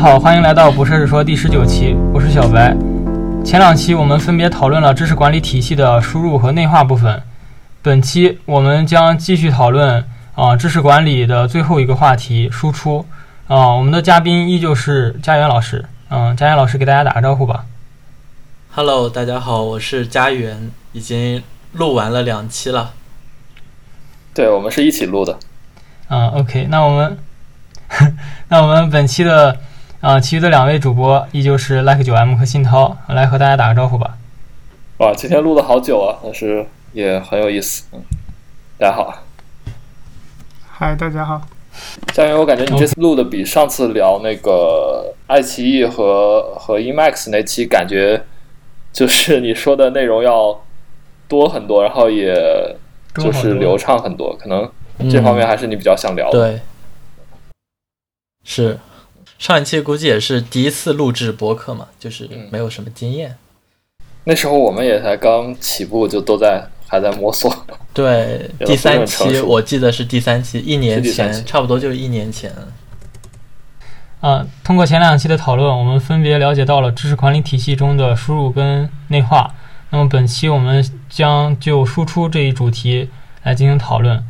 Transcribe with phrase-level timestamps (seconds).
[0.00, 2.74] 家好，欢迎来到不设置说第十九期，我是小白。
[3.44, 7.22] 前两期我们分别讨论了知识管理体系的输入和内化部分，
[7.82, 10.02] 本期我们将继续讨论
[10.34, 13.04] 啊知识管理的最后一个话题输出
[13.46, 13.74] 啊。
[13.74, 17.66] 我们的嘉宾依旧是佳源老师，嗯，佳源老师给大家打个招呼吧。
[18.70, 21.42] Hello，大家好，我是佳源，已经
[21.72, 22.94] 录完了两期了。
[24.32, 25.38] 对，我们是一起录的。
[26.08, 27.18] 嗯，OK，那我们
[28.48, 29.58] 那我们本期的
[30.00, 34.16] 啊其余的两位主播依旧是 Like 九 M 和信涛，来和大家打个招呼吧。
[34.96, 37.84] 哇，今天录了好久啊，但是也很有意思。
[37.92, 38.00] 嗯，
[38.78, 39.22] 大家好。
[40.70, 41.42] 嗨，大家好。
[42.14, 48.24] 佳源，我感觉你这次录的比上次聊那个爱奇艺和和 Emax 那期，感觉
[48.94, 50.62] 就是你说的内容要
[51.28, 52.34] 多很多，然后也
[53.16, 54.66] 就是流畅很多，可能
[55.10, 56.38] 这方面还是你比较想聊的。
[56.38, 56.60] 嗯、对，
[58.44, 58.78] 是
[59.40, 63.30] 上一期估计也是第一次录制播客嘛，就是没有什么经验。
[63.30, 67.50] 嗯、那时候我们也才刚起步，就都在还在摸索。
[67.94, 72.54] 对，第三期我记得是第三期，一年前差不多就是一年前。
[74.20, 79.54] 啊，通过前两期的讨论，我们分别了解到了知识管理体系中的输入跟内化。
[79.88, 83.08] 那么本期我们将就输出这一主题
[83.42, 84.22] 来进行讨论。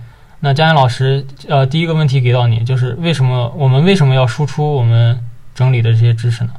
[0.43, 5.23] 那佳源老师，呃，第一个问题给到你，就是为什么我们为什么要输出我们
[5.55, 6.51] 整理的这些知识呢？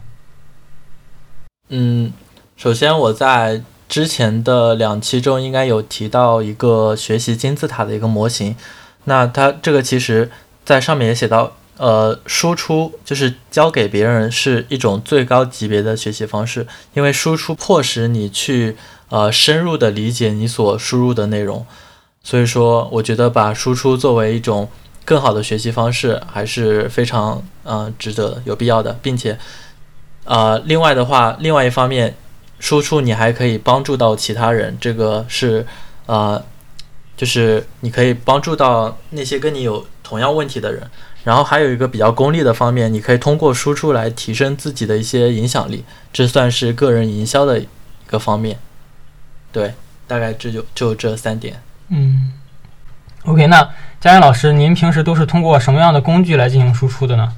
[1.69, 2.13] 嗯，
[2.55, 8.55] 首先我在之前的两期中应该有提到一个学习金字塔的一个模型。
[9.05, 10.29] 那它这个其实
[10.63, 18.77] 在上面也写到，呃，输出就是教给别人是一种最高级别的学习方式，因为输出迫使你去
[19.09, 21.65] 呃深入的理解你所输入的内容。
[22.23, 24.69] 所以说，我觉得把输出作为一种
[25.03, 29.37] 更好的学习方式，还是非常呃值得、有必要的，并且，
[30.25, 32.15] 呃，另外的话，另外一方面，
[32.59, 35.65] 输出你还可以帮助到其他人，这个是
[36.05, 36.41] 呃，
[37.17, 40.89] 就是你可以帮助到那些跟你有同样问题的人。
[41.23, 47.67] 然后还有一个比较功利的方面，你可以通过输出来提升自己的一些影响力，这算是个人营销的一
[48.07, 48.57] 个方面。
[49.51, 49.73] 对，
[50.07, 51.61] 大概这就就这三点。
[51.93, 52.31] 嗯
[53.25, 53.69] ，OK，那
[53.99, 57.33] 佳源老师，您平时都是通过什么样的工具来进行输出的呢？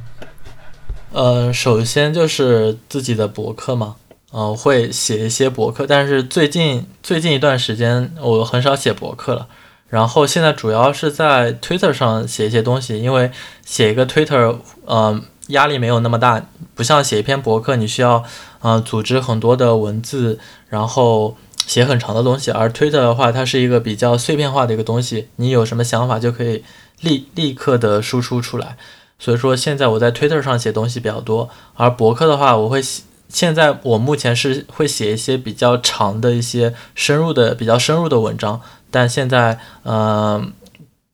[1.11, 3.95] 呃，首先就是自己的博客嘛，
[4.29, 9.47] 呃，会写一些博客，但是最近最近一段时间我很少写博客了，
[9.89, 13.31] 然后现在主要是在 Twitter 上写一些东西，因为
[13.65, 16.39] 写一个 Twitter，呃，压力没有那么大，
[16.75, 18.23] 不像写一篇博客，你需要
[18.61, 20.37] 呃组织很多的文字，
[20.69, 21.35] 然后。
[21.65, 26.63] 写很长的东西，而 Twitter 的话，它是一个比较碎片化的一个东西，你有什么想法就可以
[27.01, 28.77] 立立刻的输出出来。
[29.19, 40.45] 所以说，现在我在 Twitter 上写东西比较多，而博客的话，我会写现在我目前是会写一些比较长的一些深入的、比较深入的文章，但现在呃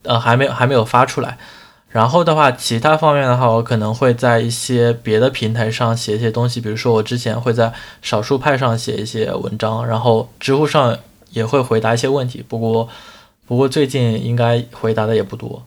[0.03, 1.37] 呃还没有还没有发出来。
[1.89, 10.97] 然后的话，其他方面的话，我可能会在一些别的平台上写一些东西，比如说我之前会在少数派上写一些文章，然后知乎上
[11.31, 12.45] 也会回答一些问题。
[12.47, 12.87] 不过，
[13.47, 15.63] 不过最近应该回答的也不多。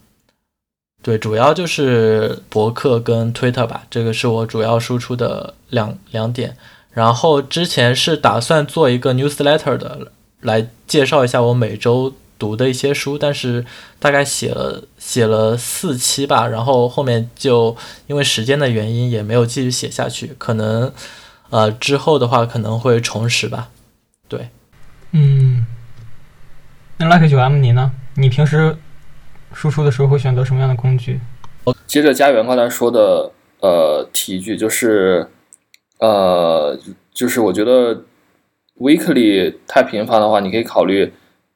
[1.02, 6.56] 对，主要就是博客跟 Twitter 吧，这个是我主要输出的两两点。
[6.92, 13.64] 然后之前是打算做一个 newsletter 的，来介绍一下我每周读的一些书，但是
[14.00, 17.76] 大概写了写了四期吧，然后后面就
[18.08, 20.92] 因为时间的原因也没有继续写下去，可能
[21.50, 23.68] 呃之后的话可能会重拾吧。
[24.26, 24.48] 对，
[25.12, 25.64] 嗯，
[26.96, 27.92] 那 Lucky 九 M 你呢？
[28.16, 28.76] 你平时
[29.52, 31.20] 输出的时候会选择什么样的工具？
[31.86, 33.30] 接着家园刚才说的
[33.60, 35.30] 呃提一句，就是
[36.00, 36.76] 呃
[37.14, 38.02] 就是我觉得
[38.80, 41.12] weekly 太频繁的话，你可以考虑。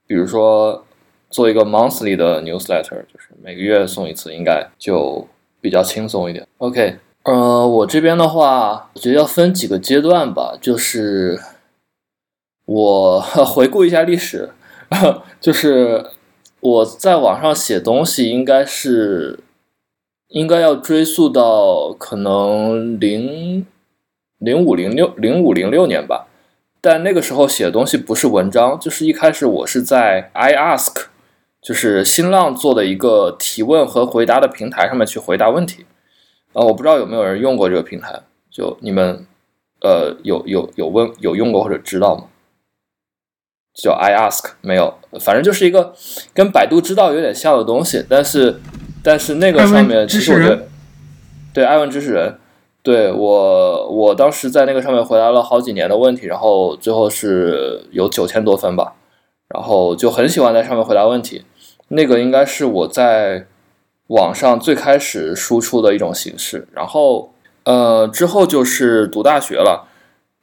[0.07, 0.85] 比如说，
[1.31, 5.27] 做一个 monthly 的 newsletter，就是每个月送一次，应该就
[5.61, 6.47] 比较轻松一点。
[6.59, 10.57] OK，呃，我这边的话，我觉得要分几个阶段吧。
[10.61, 11.41] 就是
[12.67, 14.51] 我 回顾一下历史，
[15.41, 16.07] 就是
[16.61, 19.41] 我在网上写东西，应该是
[20.29, 23.67] 应该要追溯到可能零
[24.39, 26.29] 零五零六零五零六年吧。
[26.89, 31.07] 但那个时候写的东西不是文章，就是一开始我是在 iAsk，
[31.61, 35.85] 就是新浪做的一个提问和回答的平台上面去回答问题。
[36.53, 38.21] 啊，我不知道有没有人用过这个平台，
[38.53, 39.27] 就你们
[39.81, 42.27] 呃有有有问有用过或者知道吗？
[43.75, 45.93] 叫 iAsk 没有，反正就是一个
[46.33, 48.61] 跟百度知道有点像的东西，但是
[49.03, 50.69] 但是那个上面其实我觉得
[51.53, 52.39] 对爱问知识人。
[52.87, 58.95] 对我，我当时在那个上面回答了好几年的问题，然后最后是有九千多分吧，
[59.49, 61.45] 然后就很喜欢在上面回答问题。
[61.89, 63.47] 那个应该是我在
[64.07, 66.69] 网上最开始输出的一种形式。
[66.71, 67.33] 然后，
[67.65, 69.89] 呃，之后就是读大学了，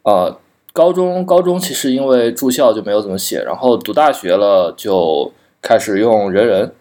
[0.03, 0.37] 呃，
[0.73, 5.31] 高中高中其实因为住校就没有怎么写，然后读大学了就
[5.61, 6.73] 开始用人人，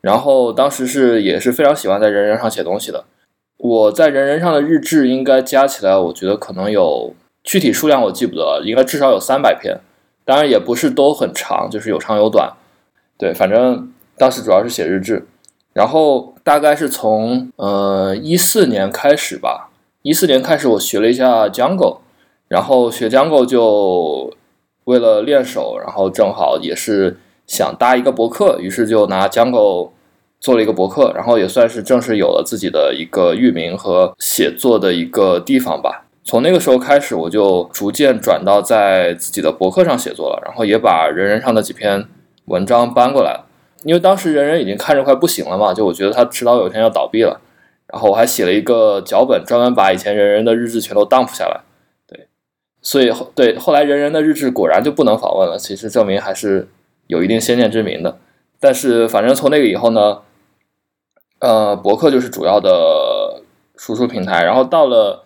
[0.00, 3.04] 然后当时是也是非常喜欢在人人上写东西的。
[3.56, 9.78] 我在人人上的日志应该加起来，我觉得可能有具体数量我记不得，应该至少有三百篇，
[10.24, 12.52] 当然也不是都很长，就是有长有短。
[13.16, 15.26] 对，反正当时主要是写日志，
[15.72, 19.70] 然后大概是从呃一四年开始吧，
[20.02, 21.98] 一四年开始我学了一下 Django，
[22.48, 24.34] 然后学 Django 就
[24.84, 29.90] 为了练手，然后正好也是想搭一个博客，于是就拿 Django。
[30.44, 36.04] 做了一个博客，然后也算是正式有了自己的一个域名和写作的一个地方吧。
[36.22, 42.06] 从那个时候开始，我就逐渐转到在自己的博客上写作了，然后也把人人上的几篇
[42.44, 43.46] 文章搬过来了。
[43.84, 47.40] 因为当时人人已经看着快不行了嘛，就我觉得他迟早有一天要倒闭了。
[47.86, 51.62] 然后我还写了一个脚本，专门把以前人人的日志全都 dump 下来。
[52.06, 52.28] 对，
[52.82, 55.56] 所以后对后来人人的日志果然就不能访问了。
[55.56, 56.68] 其实证明还是
[57.06, 58.18] 有一定先见之明的。
[58.60, 60.18] 但是反正从那个以后呢。
[61.44, 63.42] 呃，博客就是主要的
[63.76, 65.24] 输出平台，然后到了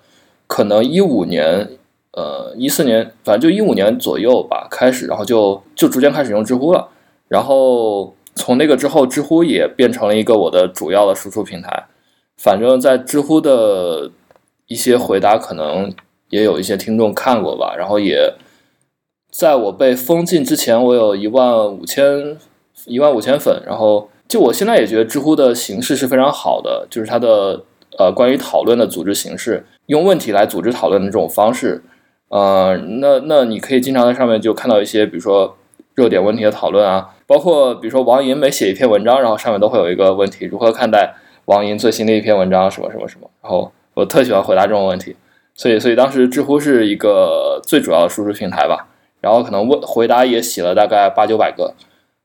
[0.48, 1.78] 可能一五年，
[2.10, 6.88] 呃，一四年，反正就一五年左右吧，开始，然后就就逐渐开始用知乎了，
[7.28, 11.86] 然后从那个之后，知乎也变成了一个我的主要的输出平台。
[12.36, 14.10] 反正，在知乎的
[14.66, 15.94] 一些回答，可能
[16.30, 18.34] 也有一些听众看过吧，然后也
[19.30, 22.36] 在我被封禁之前，我有一万五千
[22.86, 24.08] 一万五千粉，然后。
[24.28, 27.64] 就我现在也觉得知乎的形式是非常好的，就是它的
[27.98, 31.82] 呃关于讨论的组织形式，用问题来组织讨论的这种方式，
[32.28, 35.56] 呃，那那你可以经常在上面就看到一些，比如说
[35.94, 41.14] 热点问题的讨论啊，包括比如说王银每写一篇文章，然后上面都会有一个问题，如何看待
[41.46, 45.16] 王银最新的一篇文章什么什么什么，然后我特喜欢回答这种问题，
[45.54, 48.88] 所以所以当时知乎是一个最主要的输出平台吧，
[49.22, 51.72] 然后可能问回答也写了大概八九百个。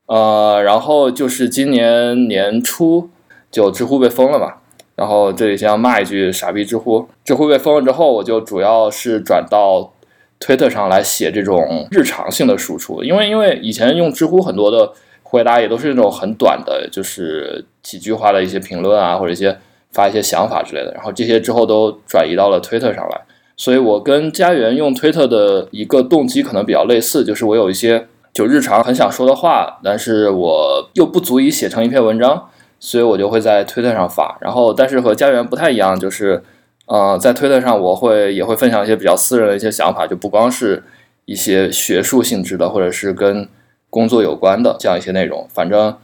[0.06, 3.08] 呃，然后就是今年年初，
[3.50, 4.56] 就知乎被封了嘛。
[4.96, 7.08] 然后这里先要骂一句“傻逼知乎”。
[7.24, 9.92] 知乎被封了之后，我就主要是转到
[10.38, 13.02] 推特上来写这种日常性的输出。
[13.02, 14.92] 因为因为以前用知乎很多的
[15.22, 19.56] 回答也都是那种很短的，就是几句话的一些评论啊，或者一些
[19.90, 20.92] 发一些想法之类的。
[20.92, 23.22] 然后这些之后都转移到了推特上来。
[23.56, 28.06] 所以我跟家园用推特的一个动机可能比较类似，就是我有一些。
[28.34, 32.50] 就日常很想说的话，但是我又不足以写成一篇文章，
[32.80, 34.36] 所以我就会在推特上发。
[34.40, 36.42] 然后，但是和家园不太一样，就是，
[36.86, 40.82] 呃，在推特上我会也会分享一些比较私人的一些想法，就不光是
[41.26, 43.48] 一些学术性质的，或者是跟
[43.88, 45.46] 工作有关的这样一些内容。
[45.54, 45.96] 反正，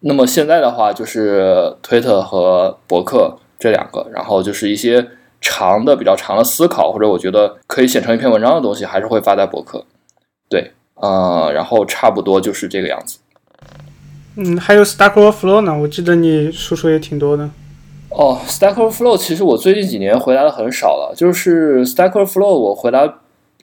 [0.00, 5.06] 那么现在的话就是推特和博客这两个，然后就是一些
[5.40, 9.84] 长的、比较长的思考，或者我觉得可以写成一篇文章的东西，还是会发在博客。
[10.50, 10.72] 对。
[11.00, 13.18] 呃，然后差不多就是这个样子。
[14.36, 15.76] 嗯，还有 Stack Overflow 呢？
[15.76, 17.50] 我记得你输出也挺多的。
[18.10, 21.12] 哦，Stack Overflow 其实我最近几年回答的很少了。
[21.16, 23.06] 就是 Stack Overflow 我回答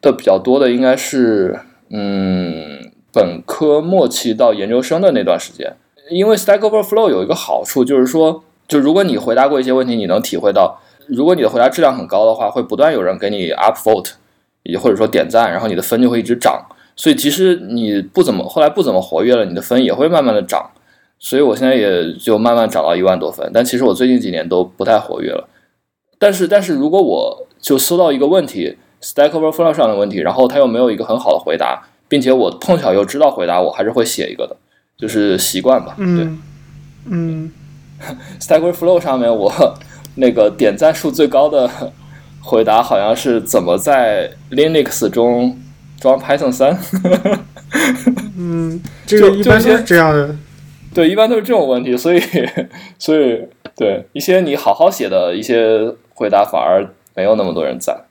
[0.01, 5.75] 的比较多的应该是，嗯，本科末期到研究生的那段时间。
[6.09, 14.11] 因为 Stack Overflow 有一个好处，就是说，就如果你回答过一些问题，你能体会到，如果你的回答质量很高的话，会不断有人给你 upvote，
[14.63, 16.63] 也或者说点赞，然后你的分就会一直涨。
[16.95, 20.71] 所以其实你不怎么后来不怎么活跃了，你的分也会慢慢的涨。
[21.17, 23.49] 所以我现在也就慢慢涨到一万多分。
[23.53, 25.47] 但其实我最近几年都不太活跃了。
[26.19, 34.55] 但是但是如果我就搜到一个问题，Stack Overflow 上的问题，然后他又没有一个很好的回答，并且我碰巧又知道回答，我还是会写一个的，
[34.97, 35.95] 就是习惯吧。
[35.97, 36.41] 嗯
[37.05, 37.51] 嗯。
[38.39, 39.51] Stack Overflow 上面我
[40.15, 41.69] 那个点赞数最高的
[42.41, 45.57] 回答好像是怎么在 Linux 中。
[45.99, 46.77] 装 Python 三，
[48.37, 50.35] 嗯， 这个一般都是这样的，
[50.93, 52.21] 对，一般都是这种问题，所以，
[52.99, 53.41] 所以，
[53.75, 58.05] 对一些你好好写的一些回答，反而没有那么多人赞。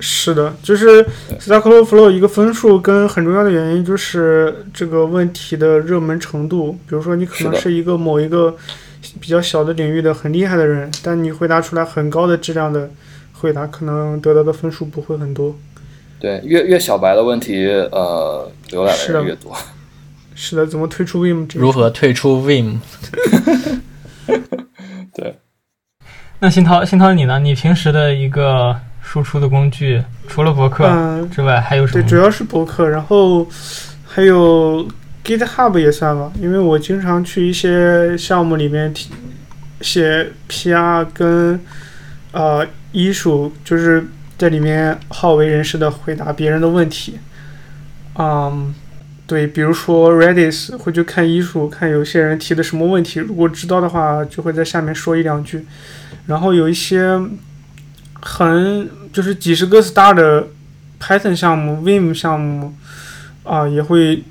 [0.00, 1.04] 是的，就是
[1.38, 6.72] Stack Overflow 一个分数跟很重要的原因就是这个问题的热门程度。
[6.86, 8.54] 比如说，你可能是一个某一个
[9.20, 12.90] 比较小的领域的很厉害的人，但你回答出来很高的质量的
[13.32, 15.56] 回答，可能得到的分数不会很多。
[16.24, 19.54] 对，越越小白的问题，呃，浏览的人越多。
[20.34, 21.46] 是的，怎么退出 Vim？
[21.54, 22.78] 如何退出 Vim？
[25.12, 25.38] 对。
[26.40, 27.38] 那新涛，新涛你呢？
[27.38, 33.46] 你平时的一个输出的工具，除了博客嗯，之外，还有什么对，主要是博客，然后
[34.06, 34.88] 还有
[35.22, 39.10] GitHub 也算吧，因为我经常去一些项目里面提
[39.82, 41.60] 写 PR 跟
[42.32, 47.18] 呃艺术，就是在里面好为人师的回答别人的问题。
[48.16, 48.74] 嗯，
[49.26, 55.66] 对，比如说 Redis 会去看医术，看有些人提的什么问题，如果知道的话，就会在下面说一两句。
[56.26, 57.20] 然后有一些
[58.20, 60.48] 很就是几十个 star 的
[61.00, 62.74] Python 项目、Vim 项目
[63.42, 64.22] 啊、也会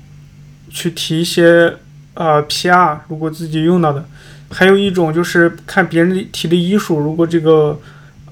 [0.70, 1.76] 去提一些
[2.14, 4.04] 呃 PR，如果自己用到的。
[4.50, 7.78] 还有一种就是看别人提的医术，如果这个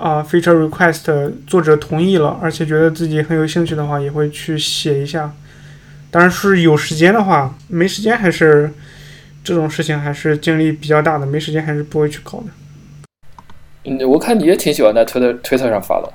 [0.03, 5.33] 啊、feature request 作者同意了，而且觉得自己很有兴趣的话，也会去写一下。
[6.11, 8.73] 当然是有时间的话，没时间还是
[9.45, 12.47] 这种事情还是精力比较大的，没时间还是不会去搞的。
[13.85, 16.13] 嗯，我看你也挺喜欢在推特推特上发的。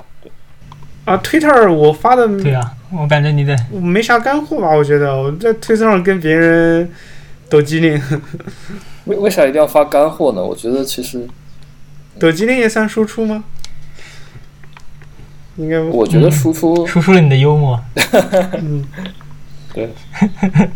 [1.06, 4.68] 啊，Twitter 我发的对啊、我感觉你的没啥干货吧？
[4.70, 6.92] 我觉得我在推特上跟别人
[7.48, 8.02] 抖机灵，
[9.06, 10.44] 为为啥一定要发干货呢？
[10.44, 11.26] 我觉得其实，
[12.20, 13.46] 抖机灵也算输出吗？
[15.58, 17.80] 应该我觉得输出输出了你的幽默。
[18.58, 18.84] 嗯，
[19.74, 19.90] 对。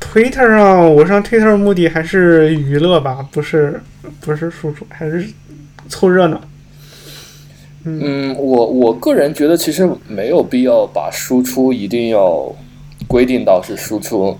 [0.00, 3.80] Twitter 上，我上 Twitter 的目的还是娱乐吧，不是
[4.20, 5.26] 不是输出，还是
[5.88, 6.40] 凑热闹。
[7.84, 12.54] 嗯，我我个人觉得其实没有必要把输出一定要
[13.08, 14.38] 规定到是输出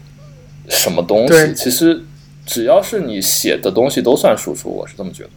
[0.68, 1.28] 什么东西。
[1.28, 2.04] 对其实
[2.44, 5.30] 只要是你写的东西都算输出，我是这么觉得。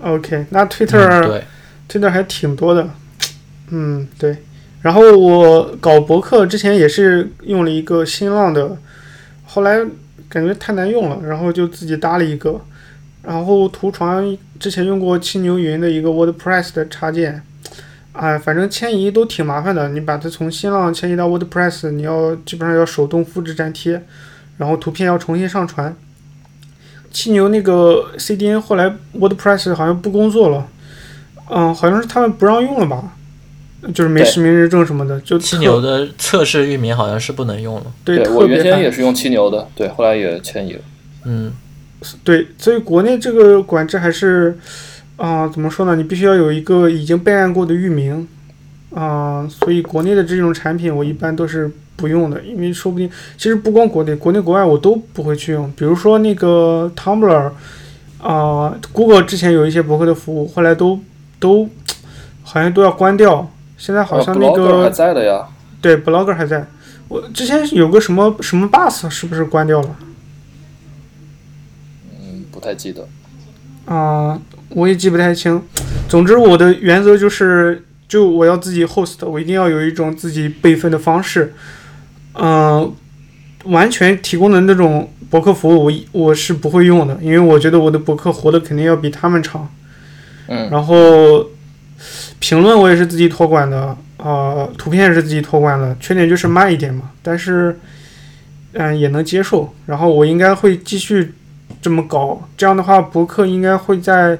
[0.00, 1.44] OK，那 Twitter、嗯对，
[1.88, 2.88] Twitter 还挺多的，
[3.70, 4.36] 嗯，对。
[4.82, 8.76] 然后我搞博客之前也是用了一个新浪的，
[9.44, 9.80] 后来
[10.28, 12.60] 感觉太难用了，然后就自己搭了一个。
[13.22, 17.42] 然后图传之前用过七牛云的一个 WordPress 的插件，
[18.12, 19.88] 啊，反正迁移都挺麻烦的。
[19.88, 24.00] 你把它从新浪迁移到 WordPress，你要基本上要手动复制粘贴，
[24.58, 25.96] 然后图片要重新上传。
[27.10, 30.68] 七牛那个 CDN 后来 WordPress 好像不工作了，
[31.50, 33.12] 嗯，好像是他们不让用了吧，
[33.94, 37.84] 就是没实名认证什么的，就七牛的测试域名好像是不能用了。
[38.04, 40.80] 对我原特别烦先也是用七牛的，对，后来也迁移了。
[41.24, 41.52] 嗯，
[42.24, 44.58] 对，所以国内这个管制还是，
[45.16, 45.94] 啊、怎么说呢？
[45.96, 48.26] 你必须要有一个已经备案过的域名，
[48.94, 55.72] 啊、所以国内的这种产品我一般都是不用的，因为说不定其实不光国内，国内国外我都不会去用。
[55.76, 57.50] 比如说那个 Tumblr，
[58.20, 60.98] 啊、g o o g l e 之前有一些博客的服务，后来都
[61.38, 61.68] 都
[62.42, 63.50] 好像都要关掉。
[63.78, 65.46] 现在好像那个、还在的呀，
[65.82, 66.66] 对 Blogger 还在，
[67.08, 69.96] 我之前有个什么什么 Bus 是不是关掉了？
[72.10, 73.06] 嗯，不太记得。
[73.84, 74.40] 啊、
[74.70, 75.62] 我也记不太清。
[76.08, 81.54] 总之，我的原则就是，就我要自己 host，我一定要有一种自己备份的方式。
[82.32, 82.92] 嗯、
[83.64, 89.70] 完全提供的那种博客服务，我一我是不会用的，因为我觉得我的博客活的肯定要比他们长。
[90.48, 91.46] 嗯，然后
[92.38, 97.78] 评论我也是自己托管的，呃、图片也是自己托管的，缺点就是慢一点嘛，但是
[98.72, 99.72] 嗯、也能接受。
[99.86, 101.32] 然后我应该会继续
[101.80, 104.38] 这么搞，这样的话博客应该会在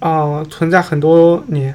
[0.00, 1.74] 啊、存在很多年。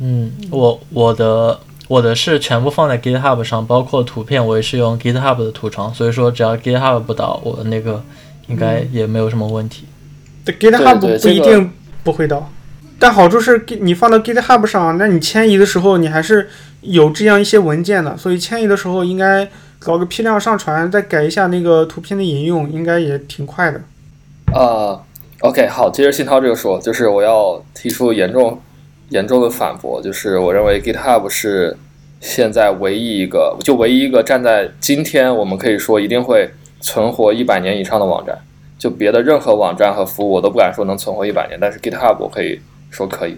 [0.00, 1.58] 嗯，我我的
[1.88, 8.02] 我的是全部放在 GitHub 上，包括图片我也是用 GitHub 的图床，所以说只要 GitHub 不倒，我的那个
[8.48, 9.84] 应该也没有什么问题。
[9.86, 9.95] 对
[10.52, 11.72] GitHub 对这个不一定
[12.04, 12.50] 不会到，
[12.98, 16.48] 但好处是你放到 GitHub 上，那你迁移的时候你还是
[16.82, 19.48] 有这样一些文件的，所以迁移的时候应该
[19.78, 23.80] 搞个批量上传，再改一下那个图片的引用，应该也挺快的。
[24.52, 25.02] 啊、
[25.40, 28.60] o k 好，接着信涛这个说，就是我要提出严重
[29.10, 31.76] 严重的反驳，就是我认为 GitHub 是
[32.20, 36.50] 现在唯一一个，就唯一一个站在今天我们可以说一定会
[36.80, 38.38] 存活一百年以上的网站。
[38.78, 43.36] 就别的任何网站和服务，我都不敢说能存活一百年，但是 GitHub 我可以说可以。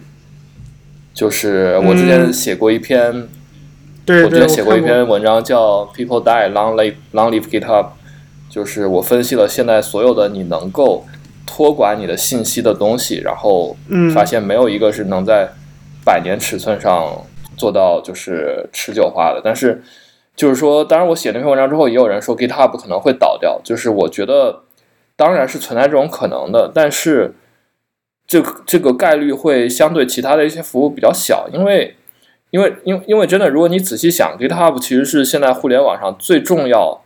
[1.14, 3.28] 就是我之前嗯写过一篇
[4.04, 7.86] 对对，我之前写过一篇文章叫 “People Die Long Live Long Live GitHub”，
[8.48, 11.04] 就是我分析了现在所有的你能够
[11.44, 15.48] 托管你的信息的东西，然后嗯发现没有一个是能在
[16.04, 17.24] 百年尺寸上
[17.56, 19.40] 做到就是持久化的。
[19.42, 19.82] 但是
[20.36, 24.62] 就是说，当然我写那篇文章之后，也有人说 GitHub 可能会倒掉，就是我觉得
[25.18, 27.34] 当然是存在这种可能的，但是
[28.24, 31.96] 这个这个概率会相对其他的一些服务比较小，因为
[32.50, 37.02] 因为因为因为真的，如果你仔细想，GitHub 其实是现在互联网上最重要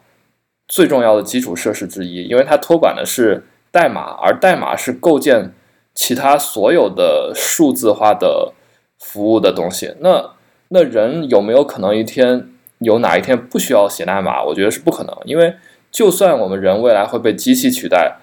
[0.69, 5.55] 最重要的基础设施之一，因为它托管的是代码，而代码是构建
[5.95, 8.53] 其他所有的数字化的
[8.99, 9.95] 服务的东西。
[10.01, 10.35] 那
[10.69, 12.49] 那人有没有可能一天
[12.81, 14.45] 有哪一天不需要写代码？
[14.45, 15.55] 我觉得是不可能，因为
[15.93, 18.17] 就算我们人未来会被机器取代，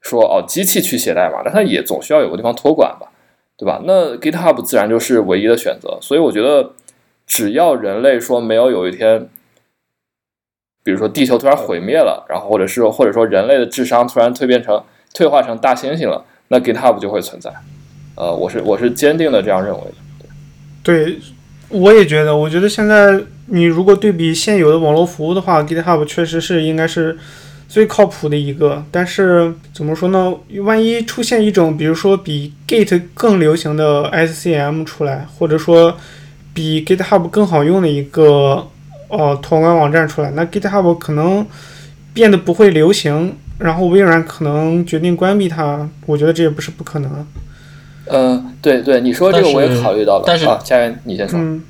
[0.00, 3.12] 说哦机器去写代码，那它也总需要有个地方托管吧，
[3.56, 3.80] 对吧？
[3.84, 5.98] 那 GitHub 自然就是唯一的选择。
[6.00, 6.72] 所以我觉得，
[7.26, 9.28] 只要人类说没有有一天。
[10.84, 14.82] 比如说地球突然毁灭了，然后或者是或者说人类的智商突然蜕变成
[15.14, 17.52] 退化成大猩猩了，那 GitHub 就会存在。
[18.16, 20.26] 呃，我是我是坚定的这样认为的。
[20.82, 21.20] 对，
[21.68, 23.16] 我也觉得，我觉得现在
[23.46, 27.16] 你如果对比现有的网络服务的话，GitHub 确实是应该是
[27.68, 28.84] 最靠谱的一个。
[28.90, 30.34] 但是怎么说呢？
[30.62, 35.96] 万一出现一种比如说比 Git 更流行的 SCM 出来，或者说
[36.52, 38.68] 比 GitHub 更好用的一个。
[39.14, 41.46] 呃，托管网站出来，那 GitHub 可能
[42.14, 47.26] 变得不会流行，然后微软可能决定关闭它，我觉得这也不是不可能。
[48.06, 50.24] 嗯，对对，你说这个我也考虑到了。
[50.26, 51.38] 但是，家园你先说。
[51.38, 51.62] 嗯，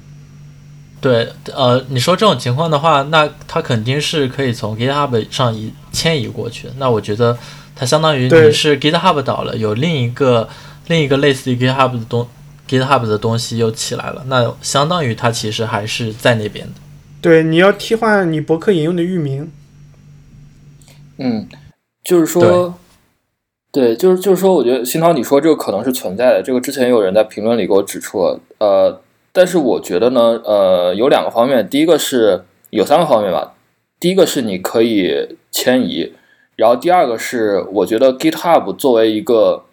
[1.03, 6.69] 对，呃，你说这种情况的话，那它肯定是可以从 GitHub 上移迁移过去。
[6.79, 7.37] 那我觉得
[7.75, 10.49] 它相当于你是 GitHub 倒了，有另一个
[10.87, 12.29] 另一个类似于 GitHub 的东
[12.69, 16.73] GitHub 的东西又起来了，那相当于它其实还是在那边的。
[17.21, 19.51] 对，你要替换你博客引用的域名。
[21.19, 21.49] 嗯，
[22.05, 22.75] 就是说，
[23.73, 28.41] 对，就是就是说，我觉得新涛你说这个可能是存在的，这个之前有人在评论里给我指出了。
[28.59, 29.01] 呃，
[29.33, 33.55] 但是我觉得呢，呃，有两个方面，第一个是有三个方面吧。
[33.99, 36.13] 第一个是你可以迁移，
[36.57, 39.65] 然后第二个是我觉得 GitHub 作为一个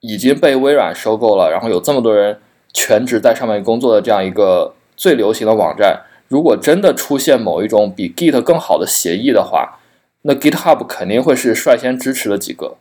[0.00, 2.40] 已经被微软收购了，然后有这么多人
[2.74, 6.02] 全职在上面工作的这样一个最流行的网站。
[6.28, 9.78] 如果真的出现某一种比 Git 更好的协议的话，
[10.22, 12.76] 那 GitHub 肯定会是率先支持的几个。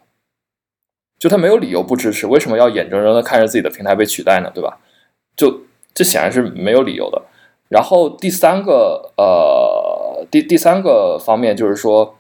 [1.17, 4.51] 就他没有理由不支持，为什么要眼睁睁的看着自己的平台被取代呢？
[4.53, 4.79] 对吧？
[5.35, 5.61] 就
[5.97, 7.23] 这显然是没有理由的。
[7.69, 12.15] 然后第三个，呃，第第三个方面就是说，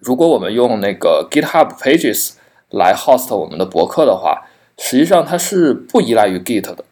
[0.00, 2.32] 如果我们用那个 GitHub Pages
[2.70, 6.84] 来 host 我们的博客的话，实际上它是不依赖于 Git 的，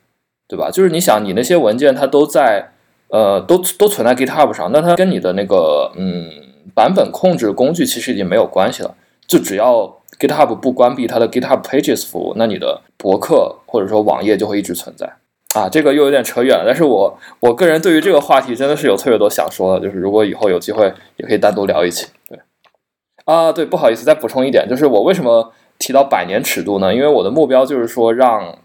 [0.46, 0.70] 对吧？
[0.70, 2.72] 就是你想，你那些文件它都在。
[3.12, 6.31] 呃，都都存在 GitHub 上，那它跟你的那个嗯
[6.76, 8.94] 版本控制工具其实已经没有关系了。
[9.26, 15.12] 就只要 GitHub 不关闭它的 GitHub Pages 服务，那你的博客或者说网页就会一直存在。
[15.54, 16.64] 啊，这个又有点扯远了。
[16.66, 22.06] 但是我我个人对于这个话题真的是有特别多想说的，就是如果以后有机会也可以单独聊一起。
[22.28, 22.38] 对，
[23.24, 26.94] 啊，对，不好意思，再补充一点，就是我为什么提到百年尺度呢？
[26.94, 28.58] 因为我的目标就是说让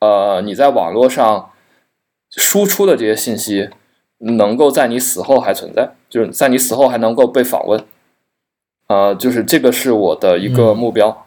[0.00, 1.48] 呃你在网络上。
[2.34, 3.68] 输出的这些信息
[4.16, 7.84] 能够在你死后还存在，就是在你死后还能够被访问，
[8.86, 11.10] 呃，就是这个是我的一个目标。
[11.10, 11.21] 对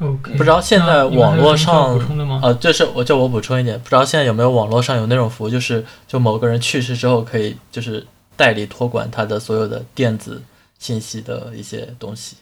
[0.00, 0.32] ，OK。
[0.36, 1.98] 不知道现在网络上
[2.42, 10.42] 呃，就是我叫我补充一点，不知道现在有没有网络上有那种服务，就是就某个人去世之后可以就是代理托管他的所有的电子
[10.78, 12.36] 信息的一些东西。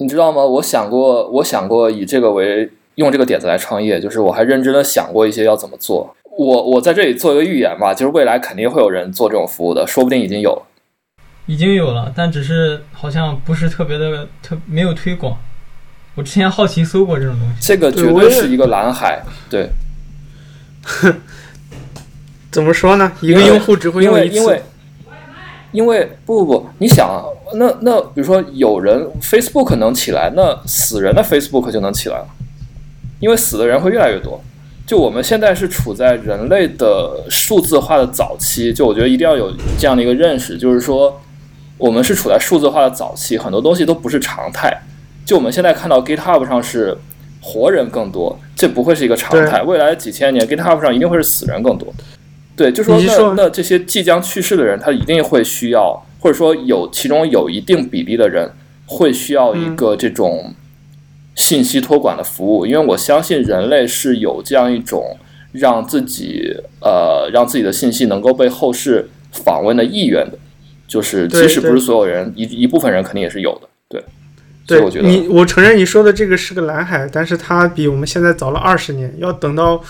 [0.00, 0.44] 你知道吗？
[0.44, 6.14] 我想过，我想过以这个为用这个点子来创业，就是我还认真的想过一些要怎么做。
[6.36, 10.62] 我我在这里做一个预言吧，就是未来肯定会有人做这种服务的，说不定已经有了，
[11.46, 15.38] 已经有了，但只是好像不是特别的特没有推广。
[16.16, 19.68] 我之前好奇搜过这种东西，这个绝对是一个蓝海，对。
[22.52, 23.10] 怎么说呢？
[23.20, 24.36] 一个用户只会用一次。
[24.36, 24.62] 因为
[25.72, 27.20] 因为不不不，你想，
[27.54, 32.28] 那那比如说有人 Facebook 能起来，那死人的 Facebook 就能起来了，
[33.18, 34.40] 因为死的人会越来越多。
[34.86, 41.20] 就我们现在是处在人类的数字化的早期，就我觉得一定要有这样的一个认识，就是说
[41.76, 44.80] 我们是处在数字化的早期，很多东西都不是常态。
[45.24, 46.96] 就我们现在看到 GitHub 上是
[47.40, 49.62] 活人更多，这不会是一个常态。
[49.62, 51.92] 未来几千年 GitHub 上一定会是死人更多。
[52.56, 58.50] 对，就说那那这些即将去世的人，他一定会需要，或者说有其中有一定比例的人
[58.86, 60.54] 会需要一个这种。
[61.36, 65.16] 信息托管的服务，因为我相信人类是有这样一种
[65.50, 70.38] 让自己呃让自己的信息能够被后世访问的意愿的，
[70.86, 73.68] 就是即使不是所有人，一一部分人肯定也是有的，
[74.66, 74.80] 对。
[74.80, 79.82] 我觉得你我承认你说的这个是个蓝海，但是它比我们现在早了二十年，要等到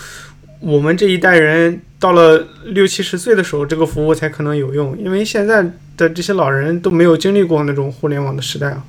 [0.60, 5.64] 我们这一代人到了六七十岁的时候，这个服务才可能有用，因为现在
[5.96, 8.84] 的这些老人都没有经历过那种互联网的时代啊。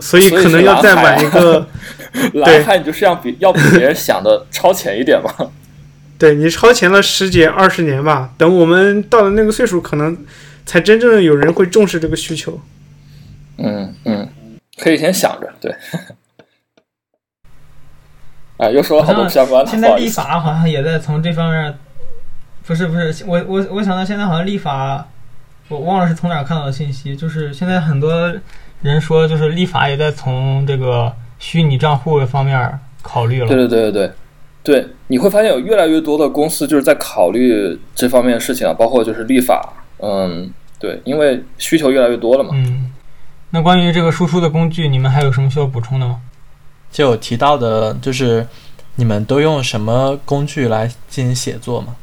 [0.00, 1.66] 所以可能要再晚一个，
[2.34, 5.32] 蓝海你就是要比要比别人想的超前一点嘛。
[6.18, 10.16] 对你超前了十几二十年吧，等我们到了那个岁数，可能
[10.66, 12.60] 才真正有人会重视这个需求。
[13.58, 14.28] 嗯嗯，
[14.78, 15.74] 可以先想着，对。
[18.56, 19.70] 啊， 又说了好多相关的。
[19.70, 21.74] 现在立法好像也在从这方面，
[22.66, 25.08] 不是不是，我我我想到现在好像立法，
[25.68, 28.34] 我忘了是从哪看到的信息，就是现在很多
[28.82, 33.46] 人说，就是立法也在从这个虚拟账户方面考虑了。
[33.48, 34.08] 对对对对
[34.62, 42.50] 对，对，你会发现有越来越多的公司就是在考虑这方面的事情啊，包括就是立法，嗯，对，因为需求越来越多了嘛。
[42.54, 42.92] 嗯，
[43.54, 46.20] 那关于这个输出的工具，你们还有什么需要补充的吗？
[46.90, 48.48] 就有提到的，就是
[48.96, 51.94] 你们都用什么工具来进行写作吗？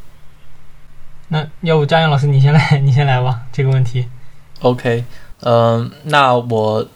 [1.27, 4.07] 那要不嘉阳老师你先来， 你先来吧，这个问题。
[4.61, 5.03] OK，
[5.41, 6.87] 嗯，那我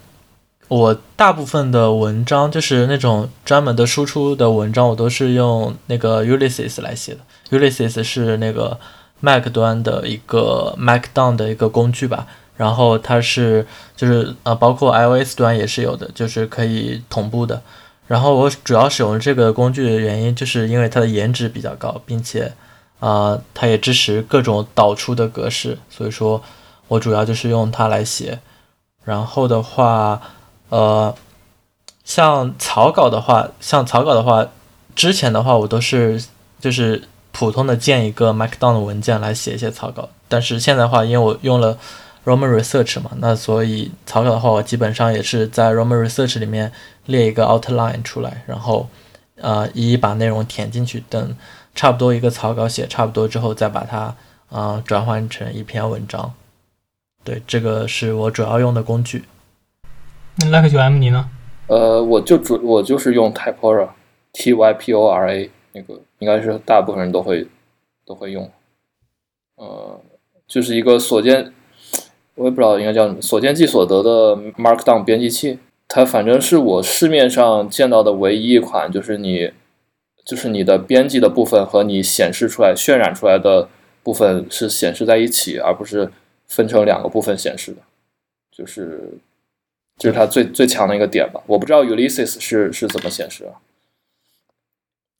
[0.68, 7.20] 我大部分的文章就是那种专门的输出的文章，我都是用那个 Ulysses 来写的。
[7.50, 8.80] Ulysses 是那个
[9.20, 12.26] Mac 端的一个 Markdown 的一个工具吧。
[12.56, 17.62] 然后它是就是呃，包括 iOS 端也是有的，就是可以同步的。
[18.06, 22.52] 然后我主要使用这个工具的原因，就是因为它的颜值比较高，并且，
[23.00, 26.42] 啊，它也支持各种导出的格式，所以说
[26.88, 28.38] 我主要就是用它来写。
[29.04, 30.22] 然后的话，
[30.68, 31.14] 呃，
[32.04, 34.46] 像草稿的话，像草稿的话，
[34.94, 36.22] 之前的话我都是
[36.60, 41.76] 就是普通的建一个 Markdown 的文件来写一些草稿，但是现在的话，因为我用了
[42.26, 46.70] Roman Research 嘛，那所以草稿的话，我基本上也是在 Roman Research 里面。
[47.06, 48.88] 列一个 outline 出来，然后，
[49.36, 51.36] 呃，一一把内容填进去，等
[51.72, 54.16] 差不多一个草稿写差不多之后，再把它
[54.50, 56.34] 啊转换成一篇文章。
[57.22, 59.24] 对，这个是我主要用的工具。
[60.38, 61.30] 那 Like 九 M 你呢？
[61.68, 67.46] 呃，我就主我就是用 Typora，T Y P O R A 那个，应该是大部分人都会
[68.04, 68.50] 都会用。
[69.54, 70.00] 呃，
[70.48, 71.52] 就是一个所见，
[72.36, 75.58] 我也不知道应该叫什么，所见即所得的 Markdown 编辑器。
[75.88, 79.52] 它反正是我市面上见到的唯一一款，就是你，
[80.24, 83.68] 就是你的编辑的部分和你显示出来、渲染出来的
[84.02, 86.10] 部分是显示在一起，而不是
[86.48, 87.78] 分成两个部分显示的，
[88.50, 89.14] 就是，
[89.96, 91.40] 就是它最最强的一个点吧。
[91.46, 93.62] 我不知道 Ulysses 是是怎么显示啊？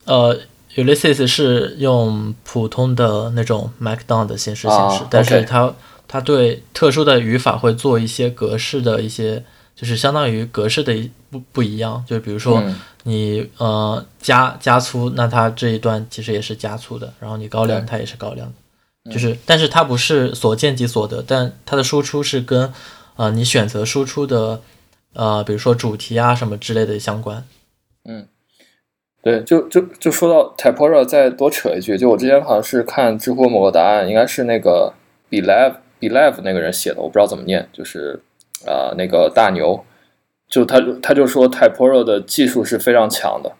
[0.06, 0.40] 呃
[0.74, 5.72] ，Ulysses 是用普通的那种 Markdown 的形式显示，但是它
[6.08, 9.44] 它对特殊的语法会做一些格式的一些。
[9.76, 12.62] 就是相当于格式的不不一样，就比如说
[13.02, 18.50] 你呃加加粗，那它这一段其实也是加粗的，然后你高亮它也是高亮
[19.04, 22.72] 的，就是但是它不是所见即所得，但它的输出是跟
[23.16, 24.62] 呃你选择输出的
[25.12, 27.44] 呃比如说主题啊什么之类的相关。
[28.06, 28.26] 嗯，
[29.22, 34.94] 对，就就就说到 Typora，再多扯一句，就我之前好像是看知乎某个答案，应该是那个
[35.28, 38.20] Believe Believe 那个人写的，我不知道怎么念，就是。
[38.66, 39.84] 啊，那个大牛，
[40.48, 43.52] 就他他就说 Typora 的技术是非常强的，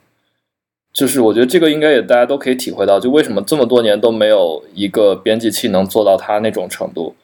[0.91, 7.15] 就是我觉得这个应该也大家都可以体会到，就为什么这么多年都没有一个编辑器能做到他那种程度，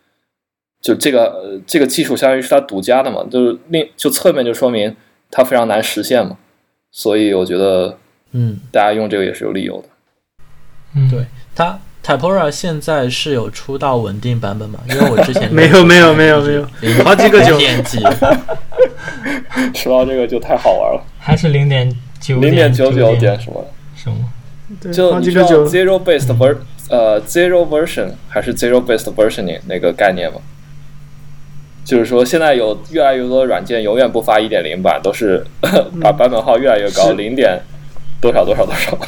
[0.83, 4.95] 就这个这个技术相当于是他独家的嘛，就是另就侧面就说明
[5.31, 6.37] 它非常难实现嘛，
[6.91, 7.99] 所以我觉得，
[8.33, 9.89] 嗯，大家用这个也是有理由的，
[10.95, 11.81] 嗯，对它。
[12.05, 14.81] Typora 现在是有出到稳定版本吗？
[14.89, 17.99] 因为我之前 没有没有没有没有，好几个九点几，
[19.75, 21.89] 说到这个就太好玩了，还是零点
[22.21, 24.93] 九零点九九点什么什么？
[24.93, 26.57] 就你知道 zero based ver
[26.89, 30.41] 呃 zero version 还是 zero based versioning 那个概念吗？
[31.85, 35.45] 就是说现在有越来越多的软件永远不发一点零版，都是
[36.01, 37.61] 把版本号越来越高，零点
[38.21, 38.99] 多少多少多少。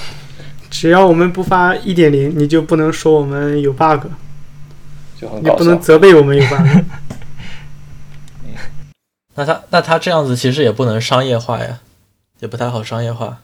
[0.74, 4.08] 只要我们不发一点零，你就不能说我们有 bug，
[5.40, 6.66] 你不能责备我们有 bug。
[9.36, 11.78] 那他那他这样子其实也不能商业化呀，
[12.40, 13.38] 也不太好商业化。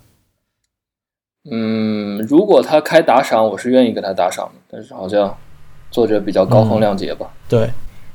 [1.49, 5.39] 嗯，如果他开打赏，我是愿意给他打赏的，但是好像
[5.93, 7.31] 作者比较高风亮节吧。
[7.49, 7.71] 对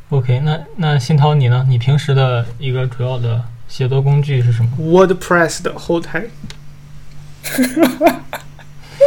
[0.09, 1.65] ，OK，那那新涛你呢？
[1.69, 6.25] 你平时的一个主要的写作工具是什么？WordPress 的后台。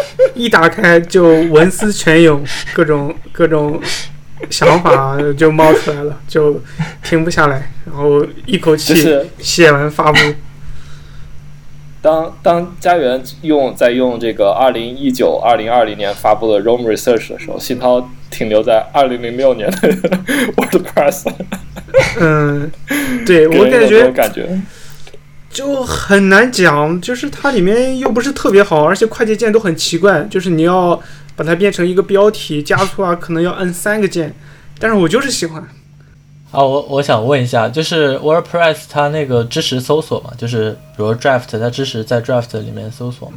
[0.34, 3.80] 一打开就文思泉涌，各种各种
[4.50, 6.60] 想法就冒出来了，就
[7.02, 8.94] 停不下来，然后一口气
[9.38, 10.18] 写完发布。
[12.00, 19.76] 当当家园用在用这个二零一九二零二零年发布的 Roam Research 的时候，新涛停留在二零零六年的
[20.56, 21.28] WordPress。
[22.20, 22.70] 嗯，
[23.26, 24.48] 对我感觉感觉。
[25.50, 31.00] 就很难讲，就是它里面又不是特别好，而且快捷键都很奇怪，就是你要
[31.34, 34.34] 把它变成一个标题加粗啊，可能要摁三个键，
[34.78, 35.62] 但是我就是喜欢。
[36.50, 40.30] 啊，我我想问一下，就是 WordPress 它那个支持搜索吗？
[40.38, 43.36] 就是比如 Draft 它支持在 Draft 里面搜索吗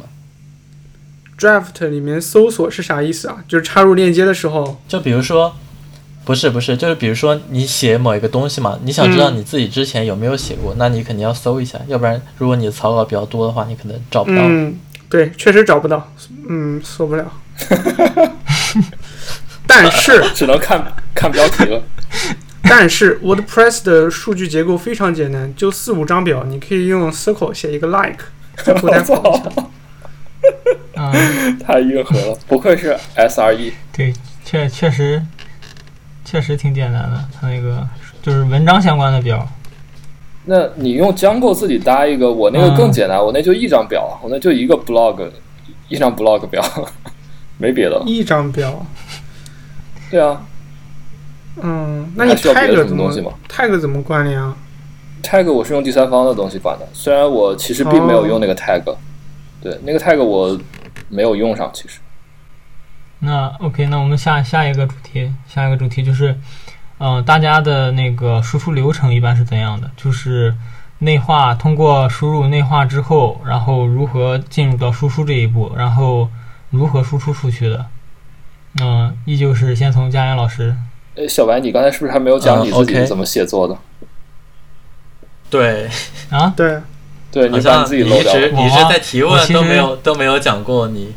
[1.38, 3.44] ？Draft 里面搜索是啥意思啊？
[3.48, 5.54] 就是插入链接的时候，就比如说，
[6.24, 14.42] 不是不是，就是比如说你写某一个东西嘛，你想知道你自己之前有没有写过，那你肯定要搜一下，要不然如果你的草稿比较多的话，你可能找不到。
[14.42, 16.12] 嗯，对，确实找不到，
[16.48, 17.32] 嗯，搜不了。
[19.66, 21.82] 但是 只能看看标题了。
[22.64, 28.24] 但是 WordPress 的数据结构非常简单，就四五张表，你可以用 circle 写一个 like，
[28.64, 29.50] 在后台我跑一下。
[31.66, 33.72] 太硬核了，不愧是 SRE。
[33.92, 34.12] 对，
[34.44, 35.20] 确确实
[36.32, 37.86] 确实挺简单的，它那个
[38.22, 39.46] 就是文章相关的表。
[40.46, 45.28] 那你用 Django 自己搭一个，我那个更简单，我那就一张表，我那就一个 blog，
[45.88, 46.64] 一张 blog 表，
[47.58, 48.04] 没别的了。
[48.06, 48.86] 一张表，
[50.10, 50.40] 对啊
[51.62, 54.56] 嗯，那你还需要别 tag 的什怎么么东西吗 tag 怎么管理啊
[55.22, 58.82] ？，tag 我是用第三方的东西管的，虽然我其实并没有用那个 tag，、
[59.60, 60.58] 对，那个 tag 我
[61.10, 61.98] 没有用上，其实。
[63.24, 66.36] 那 OK，那我们下下一个主题，下一个主题就是，
[66.98, 69.88] 嗯、大家的那个输出流程一般是怎样的？
[69.96, 70.52] 就是
[70.98, 76.28] 内化，通过输入内化之后，然后如何进入到输出这一步，然后
[76.70, 77.86] 如何输出出去的？
[78.80, 80.76] 嗯、依旧是先从佳妍老师。
[81.14, 83.78] 呃，小白，你刚才是不是还没有讲嗯你自己 OK 怎么写作的？
[85.48, 85.88] 对，
[86.30, 86.80] 啊，对，
[87.30, 88.40] 对，你把你像你自己漏掉了。
[88.40, 91.14] 直你是在提问都没有都没有讲过你。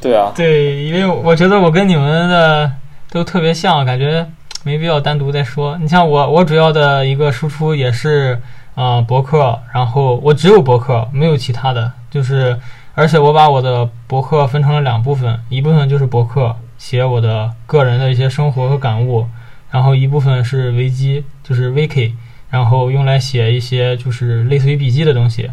[0.00, 2.70] 对啊，对，因为我觉得我跟你们的
[3.10, 4.24] 都特别像，感觉
[4.62, 5.76] 没必要单独再说。
[5.78, 8.40] 你像我，我主要的一个输出也是
[8.74, 12.58] 呃博客，然后我只有博客，没有其他的，就是
[12.94, 19.26] 而且我把我的博客分成了两部分，一部分就是博客，写我的个人的一些生活和感悟，
[19.70, 22.12] 然后一部分是维基，就是 wiki，
[22.50, 25.50] 然后用来写一些就是类似于笔记的东西。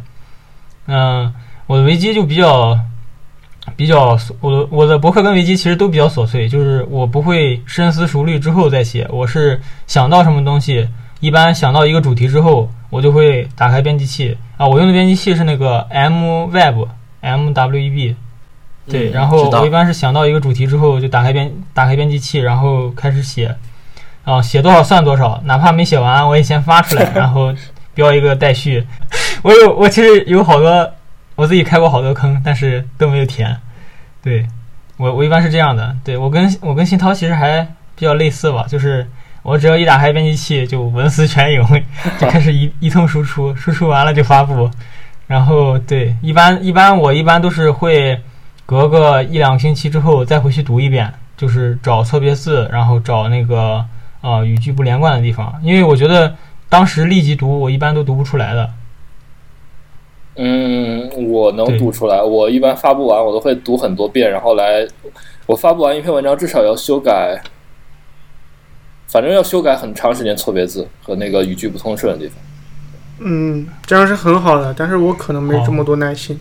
[0.87, 1.33] 嗯、
[1.65, 2.79] 我的维基就比较
[3.75, 10.87] 比较琐我的我的博客跟维基其实都比较琐碎，就是我不会深思熟虑之后再写，我是想到什么东西，
[11.19, 16.87] 一般想到一个主题之后，我就会打开编辑器啊，我用的编辑器是那个 M Web
[17.21, 18.15] M W E B，
[18.89, 23.53] 对，嗯然后我一般是想到一个主题之后就打开编打开编辑器，然后开始写，
[24.23, 27.53] 啊，写多少算多少，哪怕没写完我也先发出来，然后
[27.93, 28.85] 标一个待续。
[29.43, 30.91] 我有我其实有好多
[31.35, 33.55] 我自己开过好多坑，但是都没有填。
[34.25, 34.45] 对
[34.97, 37.61] 我我一般是这样的，对我跟我跟新涛其实还
[37.95, 39.07] 比较类似吧，就是
[39.43, 41.83] 我只要一打开编辑器就文思泉涌，
[42.19, 44.69] 就开始一 一通输出，输出完了就发布。
[45.27, 48.19] 然后对，一般一般我一般都是会
[48.65, 53.85] 隔个一两个星期之后再回去读一遍，就是找错别字，然后找那个
[54.21, 56.35] 呃语句不连贯的地方，因为我觉得
[56.67, 58.71] 当时立即读我一般都读不出来的。
[60.37, 62.21] 嗯，我能读出来。
[62.21, 64.85] 我一般发布完，我都会读很多遍，然后来，
[65.45, 67.41] 我发布完一篇文章至少要修改，
[69.07, 72.37] 反正要修改很长时间错别字和那个语句不通顺的地方。
[73.19, 76.37] 嗯，这样是很好的，但是我可能没这么多耐心。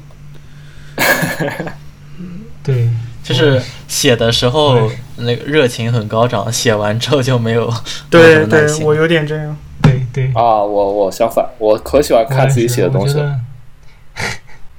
[2.65, 2.89] 对，
[3.23, 7.73] 就是写的时候那个热情很高涨，写完之后就没有
[8.11, 9.57] 对对我有点这样。
[9.83, 13.39] 对对，啊，我我相反，我可喜欢看自己写的东西了。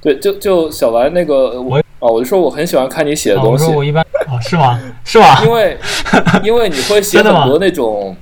[0.06, 4.80] 对，就就小白那个我啊，我就说我很喜欢看你写的啊，东西我说，我一般啊，是吗？
[5.04, 5.44] 是吗？
[5.44, 5.78] 因为
[6.46, 8.16] 因为你会写很多那种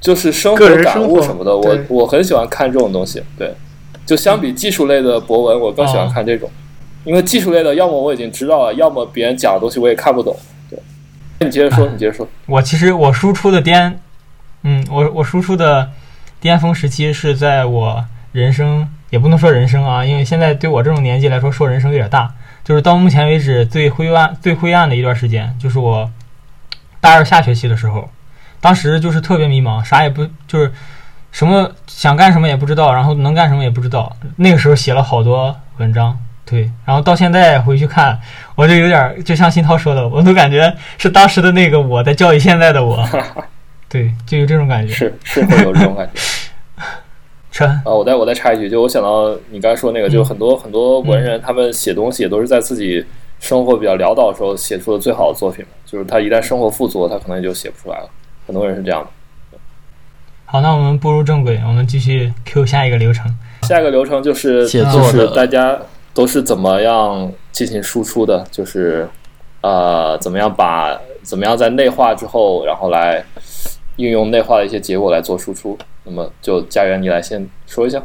[0.00, 3.22] 就是生活感悟什么的，我我很喜欢看这种东西。
[3.38, 3.54] 对，
[4.04, 6.50] 就相比技术类的博文，我更喜欢哦看这种，
[7.04, 10.34] 因为技术类的要么我已经知道了，要么别人讲的东西我也看不懂。
[10.68, 10.78] 对，
[11.38, 12.26] 你接着说，你接着说。
[12.46, 14.00] 我其实我输出的巅，
[14.64, 15.90] 嗯，我我输出的
[16.40, 22.32] 巅峰时期是在我人生，也不能说人生啊，因为现在对我这种年纪来说说人生有点大，
[22.64, 26.10] 就是到目前为止最灰暗、最灰暗的一段时间，就是我
[27.00, 28.08] 大二下学期的时候，
[28.60, 30.72] 当时就是特别迷茫，啥也不就是
[31.32, 34.16] 什么想干什么也不知道，然后能干什么也不知道。
[34.36, 38.20] 那个时候写了好多文章，对，然后到现在回去看，
[38.54, 43.08] 我就有点儿就像新涛说的，我都感觉是当时的那个我在教育现在的我，
[43.88, 44.92] 对，就有这种感觉。
[44.92, 46.20] 是是会有这种感觉车
[47.66, 47.82] 啊！
[47.92, 53.04] 我再我再插一句，就我想到你刚才说那个，嗯就很多很多文人他们写东西也都是在自己
[53.38, 58.08] 生活比较潦倒的时候写出的最好的作品嘛，就是他一旦生活富足，他可能也就写不出来了。
[58.46, 59.58] 很多人是这样的。
[60.44, 63.32] 好，那我们步入正轨，我们继续 Q 下一个流程。
[63.62, 65.78] 下一个流程就是写就是作的大家
[66.12, 69.08] 都是怎么样进行输出的，就是
[69.60, 73.24] 呃怎么样把怎么样在内化之后，然后来
[74.00, 75.78] 运用内化的一些结果来做输出。
[76.04, 78.02] 那么就家园，你来先说一下。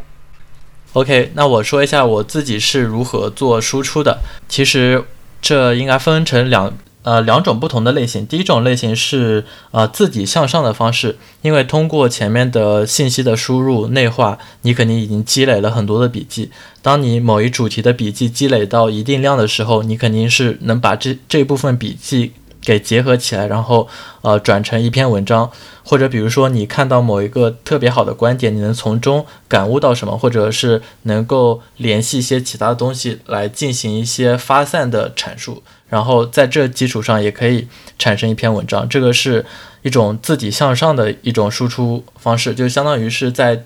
[0.93, 4.19] OK，那我说一下我自己是如何做输出的。
[4.47, 5.03] 其实
[5.41, 8.25] 这应该分成两呃两种不同的类型。
[8.25, 16.49] 第一种类型是呃自己向上的方式，因为通过前面的信息的输入内化，你肯定已经积累了很多的笔记。
[16.81, 22.33] 当你某一主题的笔记积累到一定量的时候，你肯定是能把这这部分笔记。
[22.65, 23.87] 给结合起来，然后
[24.21, 25.51] 呃转成一篇文章，
[25.83, 37.67] 或者比如说你看到某一个特别好的观点，你能从中感悟到什么，或者是能够联系一些其他的东西来进行一些发散的阐述，然后在这基础上也可以
[37.99, 38.89] 产生一篇文章。
[38.89, 39.45] 这个是
[39.83, 43.63] 一种自己向上的一种输出方式，就相当于是在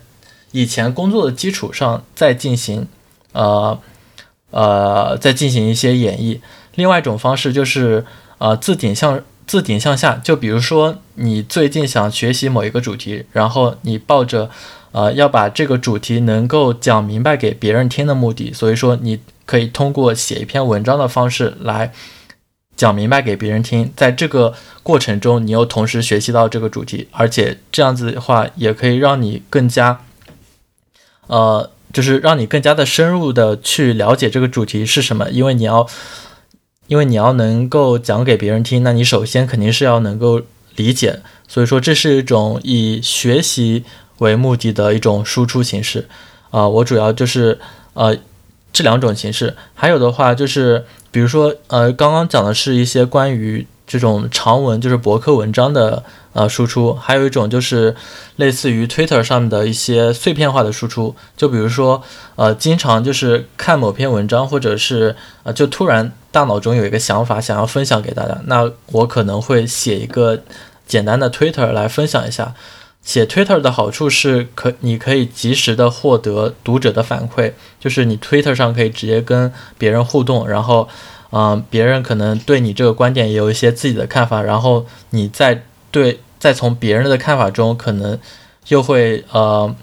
[0.52, 2.86] 以前工作的基础上再进行
[3.32, 3.80] 呃
[4.52, 6.40] 呃再进行一些演绎。
[6.76, 8.06] 另外一种方式就是。
[8.40, 14.50] 呃，自顶向自顶向下，就比如说你最近想学习某一个主题，然后你抱着
[14.92, 21.92] 呃要把这个主题能够讲明白给别人听的目的，所以说你可以通过写一篇文章的方式来
[22.78, 30.00] 讲明白给别人听，在这个过程中，你又同时学习到这个主题，而且这样子的话也可以让你更加
[31.28, 35.86] 呃，就是让你更加的深入的去了解这个主题是什么，因为你要。
[36.90, 40.42] 因为你要能够讲给别人听，那你首先肯定是要能够
[40.76, 43.86] 理解，所以说这是一种以学习
[44.18, 46.10] 为目的的一种输出形式。
[46.52, 47.58] 啊，我主要就是
[47.94, 48.18] 呃
[48.74, 53.66] 这两种形式，还有的话就是比如说呃刚刚讲的是一些关于。
[53.92, 57.96] 这种长文就是博客文章的呃输出，还有一种就是
[58.36, 62.04] 类似于 Twitter 上面的一些碎片化的输出，就比如说
[62.36, 70.42] 呃经常就是看某篇文章，或者是呃就突然大脑中有一个想法想要分享给大家，那我可能会写一个
[70.88, 72.54] 简单的 Twitter 来分享一下。
[73.04, 80.88] 写 Twitter 的好处是可你可以及时的获得读者的反馈，就是你 Twitter 上可以直接跟别人互动，然后。
[81.32, 88.18] 嗯，别人可能对你这个观点也有一些自己的看法，然后你再对再从别人的看法中，可能
[88.70, 89.76] 又会呃，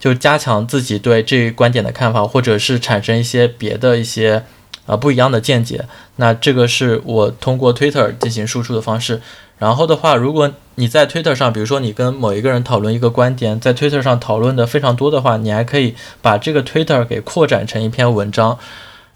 [0.00, 4.46] 就加强自己对这一观点的看法，或者是产生一些别的一些
[4.86, 5.84] 啊不一样的见解。
[6.16, 9.20] 那这个是我通过 Twitter 进行输出的方式。
[9.58, 18.58] 然后的话，如果你在 Twitter 上，比如说你跟某一个人讨论一个观点，在 Twitter 上讨论的非常多的话，你还可以把这个 Twitter 给扩展成一篇文章，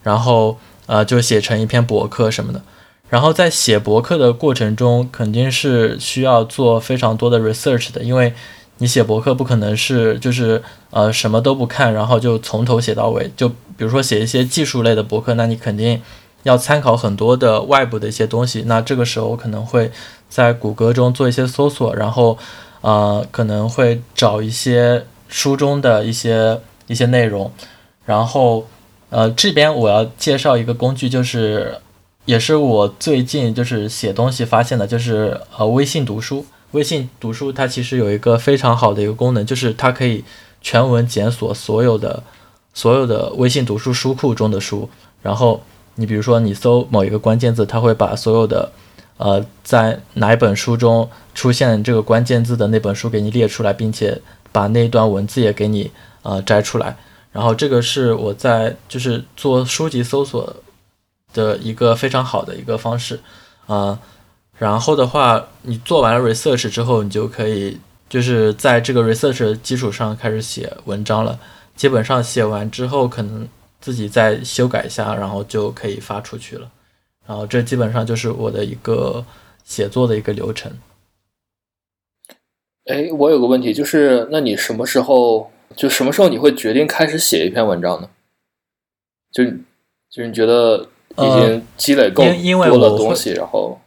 [0.02, 0.59] 然后。
[0.87, 2.61] 呃，就写成一篇博客什么的，
[3.09, 8.35] 然后在写博客的过程中，肯定是需要做非常多的 research 的，因为
[8.80, 13.30] 你写博客不可能是就是呃什么都不看，然后就从头写到尾。
[13.36, 16.02] 就比如说写一些技术类的博客，那你肯定
[16.42, 18.64] 要参考很多的外部的一些东西。
[18.66, 19.92] 那这个时候可能会
[20.28, 22.36] 在谷歌中做一些搜索，然后
[22.80, 27.52] 呃可能会找一些书中的一些一些内容，
[28.04, 28.66] 然后。
[29.12, 31.76] 呃，这边我要介绍一个工具，就是
[32.26, 36.46] 也是我最近就是写东西发现的，就是呃微信读书。
[36.72, 40.24] 微信读书它其实有一个非常好的一个功能，就是它可以
[40.61, 42.22] 全文检索所有的
[42.72, 44.88] 所有的微信读书书库中的书。
[45.22, 45.62] 然后
[45.96, 48.70] 你比如说你搜某一个关键字，它会把所有的
[49.16, 54.20] 呃在哪一本书中出现这个关键字的那本书给你列出来，并且
[54.52, 55.90] 把那段文字也给你
[56.22, 56.96] 呃摘出来。
[57.33, 60.56] 然后这个是我在就是做书籍搜索
[61.33, 63.21] 的一个非常好的一个方式，
[63.66, 63.98] 啊，
[64.61, 67.81] 然后的话，你做完了 research 之后，你就可以
[68.11, 71.40] 就是在这个 research 基础上开始写文章了。
[71.75, 73.48] 基本上写完之后，可能
[73.81, 76.71] 自己再修改一下，然后就可以发出去了。
[77.27, 79.25] 然后这基本上就是我的一个
[79.65, 80.71] 写作的一个流程。
[82.85, 85.50] 哎，我有个问题，就是那你什么时候？
[85.77, 88.11] 就什么时候你会决定开始写一篇文章呢？
[89.33, 90.87] 就就是你觉得
[91.17, 93.81] 已经积累够多的东西，然后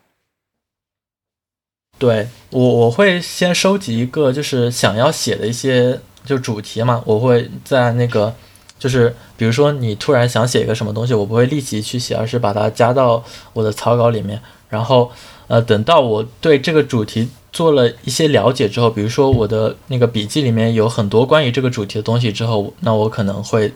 [1.98, 8.34] 对我我会先收集一个就是想要写的一些就主题嘛，我会在那个
[8.78, 13.24] 就是比如说你突然想写一个什么东西，我不会立即去写，而是把它加到
[13.54, 15.12] 我的草稿里面，然后
[15.48, 17.30] 呃等到我对这个主题。
[17.54, 23.72] 做了一些了解之后，比如说我的那个笔记里面有很多关于这个主题的东西之后，那我可能会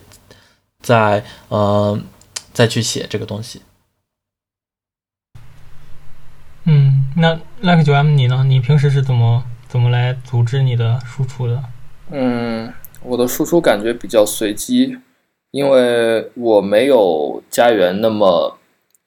[0.82, 1.95] 再呃
[2.51, 3.61] 再去写这个东西。
[6.65, 8.43] 嗯，那 Like 九 M 你呢？
[8.47, 11.63] 你平时是怎么怎么来组织你的输出的？
[12.11, 14.99] 嗯，我的输出感觉比较随机，
[15.49, 18.59] 因为我没有家园那么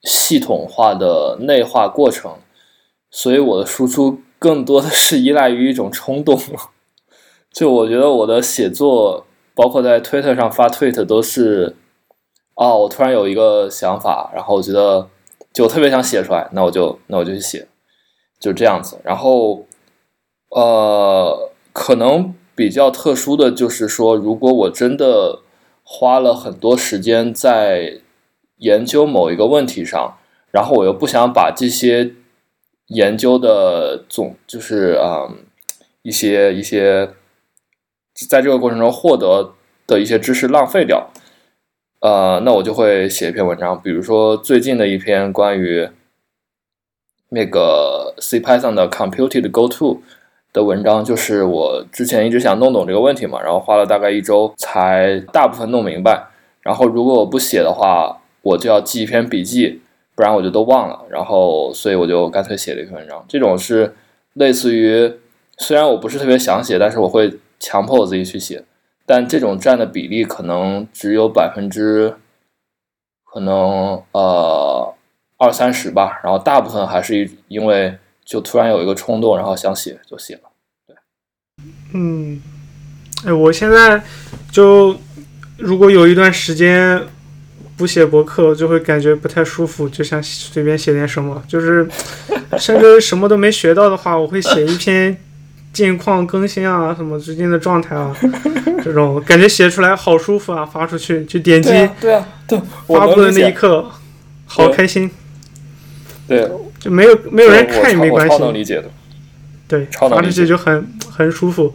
[0.03, 2.33] 系统化的内化过程。
[3.09, 6.37] 所以我的输出更多的是依赖于一种冲动。
[7.53, 11.77] 就我觉得我的写作，包括在推特上发推特，都是，
[12.55, 15.07] 哦，我突然有一个想法，然后我觉得
[15.53, 17.67] 就特别想写出来，那我就那我就去写，
[18.41, 18.99] 就这样子。
[19.05, 19.65] 然后，
[20.49, 25.39] 呃，可能比较特殊的就是说，如果我真的
[25.83, 28.01] 花了很多时间在
[28.57, 30.17] 研究某一个问题上，
[30.51, 32.15] 然后我又不想把这些
[32.87, 35.31] 研究的总就是啊
[36.01, 37.11] 一些一些。
[38.29, 39.53] 在这个过程中获得
[39.87, 41.09] 的一些知识浪费掉，
[42.01, 45.89] 呃，那我就会写一篇文章，比如说最近的一篇关于
[47.31, 49.97] 那个 C Python 的 Computed GoTo
[50.53, 56.27] 的文章，就是我之前一直想弄懂这个问题嘛，然后花了大概一周才大部分弄明白。
[56.61, 59.81] 然后如果我不写的话，我就要记一篇笔记，
[60.15, 61.01] 不然我就都忘了。
[61.09, 63.95] 然后所以我就干脆写了一篇文章，这种是
[64.33, 65.11] 类似于
[65.57, 67.39] 虽然我不是特别想写，但是我会。
[67.63, 68.63] 强迫我自己去写，
[69.05, 72.15] 但这种占的比例可能只有百分之，
[73.23, 74.91] 可能呃
[75.41, 76.19] 二三十吧。
[76.23, 80.41] 然后大部分还是因为就突然有一个冲动，然后想写就写了。
[80.87, 80.95] 对，
[81.93, 82.41] 嗯，
[83.25, 84.01] 哎，我现在
[84.51, 84.95] 就
[85.57, 87.01] 如果有一段时间
[87.75, 91.43] 不写博客，就会感觉不太舒服，就想随便写点什么。
[91.47, 91.89] 就是
[92.57, 95.17] 甚至什么都没学到的话，我会写一篇。
[95.73, 98.13] 近况更新啊，什么最近的状态啊，
[98.83, 101.69] 这种感觉写出来好舒服啊，发出去就点击，
[102.01, 103.89] 对啊，对，发布的那一刻
[104.45, 105.09] 好开心。
[106.27, 106.49] 对，
[106.79, 108.29] 就没有没有人看也没关系。
[108.29, 108.85] 超能理解的。
[109.67, 111.73] 对，超能理解就很很舒服。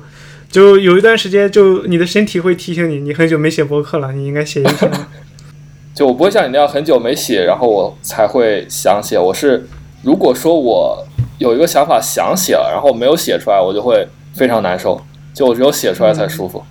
[0.50, 4.90] 就有一段时间，就你的身体会提醒你，你很久没写博客了，你应该写一篇。
[5.94, 9.18] 就我不会像你那样很久没写，然后我才会想写。
[9.18, 9.66] 我是
[10.02, 11.06] 如果说我。
[11.38, 14.98] 有一个想法想写了，然后没有写出来，我就会非常难受。
[15.34, 16.64] 就我只有写出来才舒服。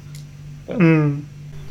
[0.80, 1.24] 嗯，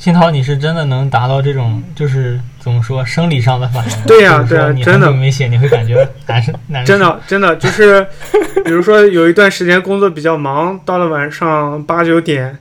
[0.04, 3.96] 新涛，你是真的能达到这种，就是怎么说，生理上的反应？
[4.06, 6.92] 对呀，对呀，真的没写，你会感觉难受，难受。
[6.92, 8.06] 真的，真的就是，
[8.66, 12.58] 比如说有一段时间工作比较忙，到了晚上八九点，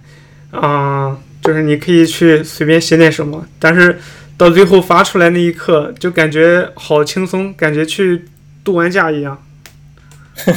[0.51, 3.99] 啊，就是你可以去随便写点什么，但是
[4.37, 8.23] 到最后发出来那一刻，就感觉好轻松，感觉去
[8.63, 9.37] 度完假一样。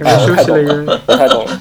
[0.00, 1.60] 感觉休息了一个，太懂了，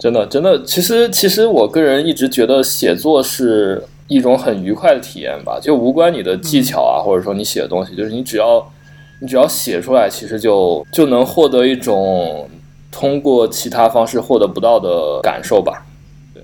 [0.00, 8.72] 真的真的，其实其实我个人一直觉得写作是一种很愉快的体验吧，就无关你的技巧啊，或者说你写的东西，就是你只要
[9.20, 12.48] 你只要写出来，其实就就能获得一种
[12.90, 15.84] 通过其他方式获得不到的感受吧。
[16.32, 16.42] 对，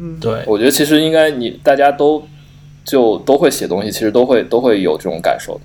[0.00, 2.26] 嗯，对，我觉得其实应该你大家都
[2.84, 5.60] 就都会写东西，其实都会都会有这种感受的。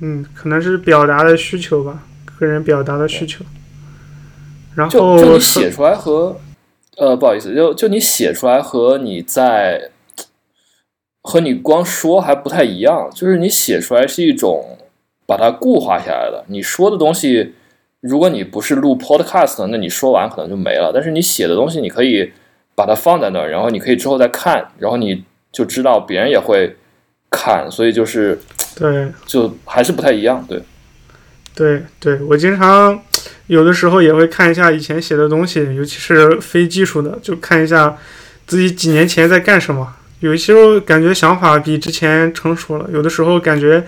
[0.00, 3.44] 嗯，可能是表达的需求吧，个人表达的需求。
[4.76, 6.38] 然后就就你写出来和，
[6.96, 9.90] 呃，不好意思，就就你写出来和你在
[11.22, 13.10] 和你光说还不太一样。
[13.12, 14.78] 就是你写出来是一种
[15.26, 16.44] 把它固化下来的。
[16.48, 17.54] 你说的东西，
[18.00, 20.92] 如果你不是录 Podcast，那你说完可能就没了。
[20.94, 22.30] 但是你写的东西，你可以
[22.74, 26.76] 把它放在那儿，然后你可以之后再看，然后你就知道别人也会
[27.30, 28.38] 看，所以就是。
[28.78, 30.46] 对，就还是不太一样。
[30.46, 30.60] 对，
[31.54, 33.02] 对，对我经常
[33.46, 37.96] 有的时候也会看一下以前写的东西，尤其是非技术的，就看一下
[38.46, 39.94] 自己几年前在干什么。
[40.20, 43.86] 有些时候感觉想法比之前成熟了，有的时候感觉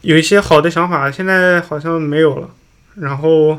[0.00, 2.50] 有一些好的想法现在好像没有了。
[2.96, 3.58] 然后，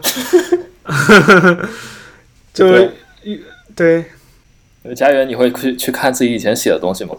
[2.54, 2.92] 就
[3.76, 4.06] 对，
[4.96, 7.16] 家园，你会去去看自己以前写的东西吗？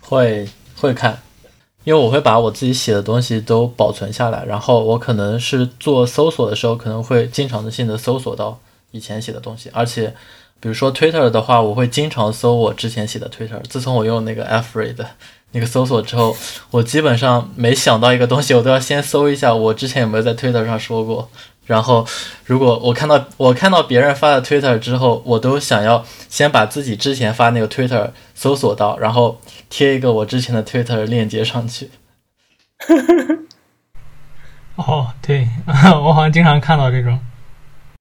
[0.00, 1.20] 会会看。
[1.84, 8.58] 因为我会把我自己写的东西都保存下来，然后我可能是做搜索的时候，可能会经常性的搜索到
[8.92, 10.14] 以前写的东西，而且，
[10.60, 13.60] 比如说 Twitter 的话，我会经常搜我之前写的 Twitter。
[13.68, 15.04] 自从我用那个 Alfred
[15.50, 16.36] 那个搜索之后，
[16.70, 21.28] 我基本上每想到一个东西，我都要先搜一下我之前有没有在 Twitter 上说过。
[21.64, 22.06] 然后，
[22.44, 29.40] 如果我看到我看到别人发的 Twitter 之后，我都想要先把自己之前发那个 Twitter 搜索到，然后
[29.70, 31.90] 贴一个我之前的 Twitter 链接上去。
[34.74, 35.46] 哦，对，
[36.02, 37.18] 我好像经常看到这种。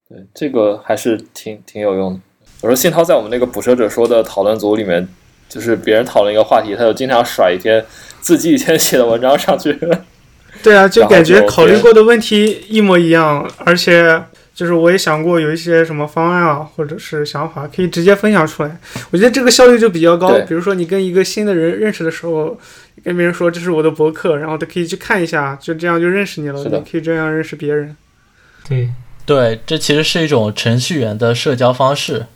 [0.10, 2.20] 对，这个还是挺挺有用的。
[2.62, 5.08] 我说信涛在我们那个捕蛇者说的讨论组里面，
[5.48, 7.86] 就是别人讨论一个话题，他就经常甩一篇
[8.22, 9.80] 自己以前写的文章上去。
[10.64, 14.22] 对啊，就感觉考虑过的问题一模一样，而且。
[14.54, 18.78] 就是我也想过有一些什么方案啊，或者是想法，可以直接分享出来。
[19.10, 20.38] 我觉得这个效率就比较高。
[20.42, 22.56] 比如说你跟一个新的人认识的时候，
[23.04, 26.64] 跟别人说这是我的博客，然后他可以去看一下，就这样就认识你了。
[26.64, 27.96] 你可以这样认识别人。
[28.68, 28.92] 对
[29.26, 32.28] 对，这其实是一种程序员的社交方式。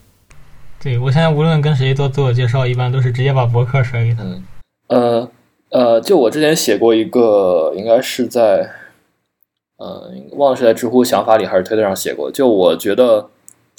[0.81, 4.23] 对我现在无论跟谁做自我介绍，一般都是直接把博客甩给他。
[4.23, 4.43] 们，
[4.87, 5.29] 呃
[5.69, 8.71] 呃，就我之前写过一个，应该是在。
[9.77, 12.31] 呃，忘了是在知乎想法里还是推特上写过。
[12.31, 13.27] 就我觉得，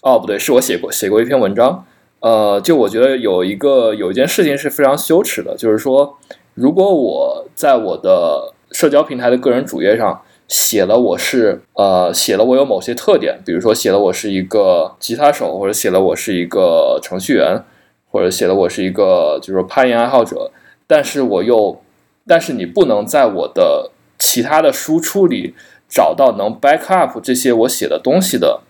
[0.03, 1.87] 哦，不对，是我写过写过一篇文章。
[2.21, 6.19] 呃，就我觉得有一个有一件事情是非常羞耻的，就是说，
[6.53, 17.63] 如果我在我的社交平台的个人主页上写了我是呃写了我有某些特点，比如说写了我是一个吉他手，或者写了我是一个程序员，
[18.11, 20.51] 或者写了我是一个就是说攀岩爱好者，
[20.87, 21.83] 但是我又
[22.27, 25.55] 但是你不能在我的其他的输出里。
[25.89, 28.63] 找到能 back up 这些我写的东西的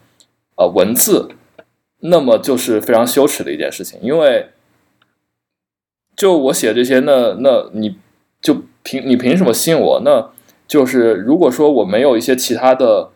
[0.59, 1.31] 呃文字，
[2.01, 4.51] 那么就是非常羞耻的一件事情，因为
[6.15, 7.97] 就我写这些，那那你
[8.43, 10.03] 就凭你凭什么信我？
[10.05, 10.31] 那
[10.69, 13.09] 就是如果说我没有一些其他的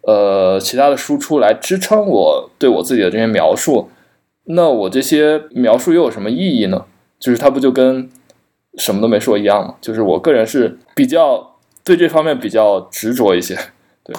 [0.00, 3.88] 呃其他的输出来支撑我对我自己的这些描述，
[4.46, 6.86] 那我这些描述又有什么意义呢？
[7.20, 8.10] 就是它不就跟
[8.78, 9.74] 什么都没说一样嘛？
[9.80, 11.50] 就是我个人是比较。
[11.86, 13.54] 对这方面比较执着一些，
[14.02, 14.16] 对，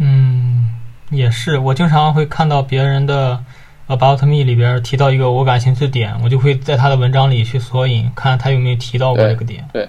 [0.00, 0.70] 嗯，
[1.12, 1.56] 也是。
[1.56, 3.38] 我经常会看到别人的
[3.86, 9.68] About Me 里边提到一个我感兴趣的点，我就会在他的文章里去索引，看他有没有提到过这个点。
[9.72, 9.88] 对，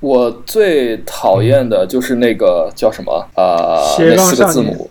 [0.00, 3.76] 我最讨厌的就是那个叫什么啊？
[3.98, 4.90] 那四个字母，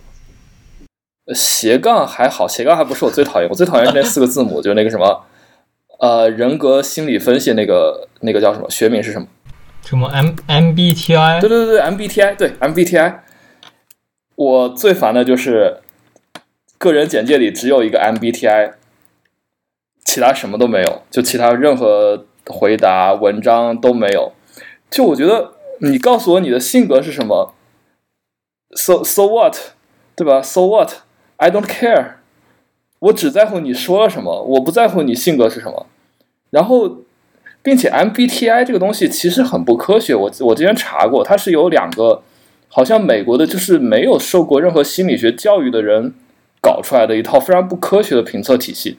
[1.34, 5.24] 斜杠还好，斜杠还不是我最讨厌，我最讨厌是那四个字母，就是那个什么，
[6.02, 8.68] 呃，人格心理分析那个那个叫什么？
[8.68, 9.28] 学名是什么？
[9.84, 11.40] 什么 M MBTI？
[11.40, 13.20] 对对对对，MBTI，对 MBTI。
[14.34, 15.78] 我最烦的就是
[16.76, 18.72] 个人简介里只有一个 MBTI，
[20.04, 24.32] 其他什么都没有，就其他任何回答文章都没有。
[24.90, 27.54] 就我觉得你告诉我你的性格是什么
[28.74, 29.56] ，so so what，
[30.16, 32.14] 对吧？So what？I don't care。
[32.98, 35.86] 我只在乎你说了什么，我不在乎你性格是什么。
[36.52, 36.98] 然后。
[37.64, 42.20] 并且 MBTI 这个东西其实很不科学，我我之前查过，它是有两个，
[42.66, 46.12] 好像美国的就是没有受过任何心理学教育的人
[46.60, 48.98] 搞出来的一套非常不科学的评测体系，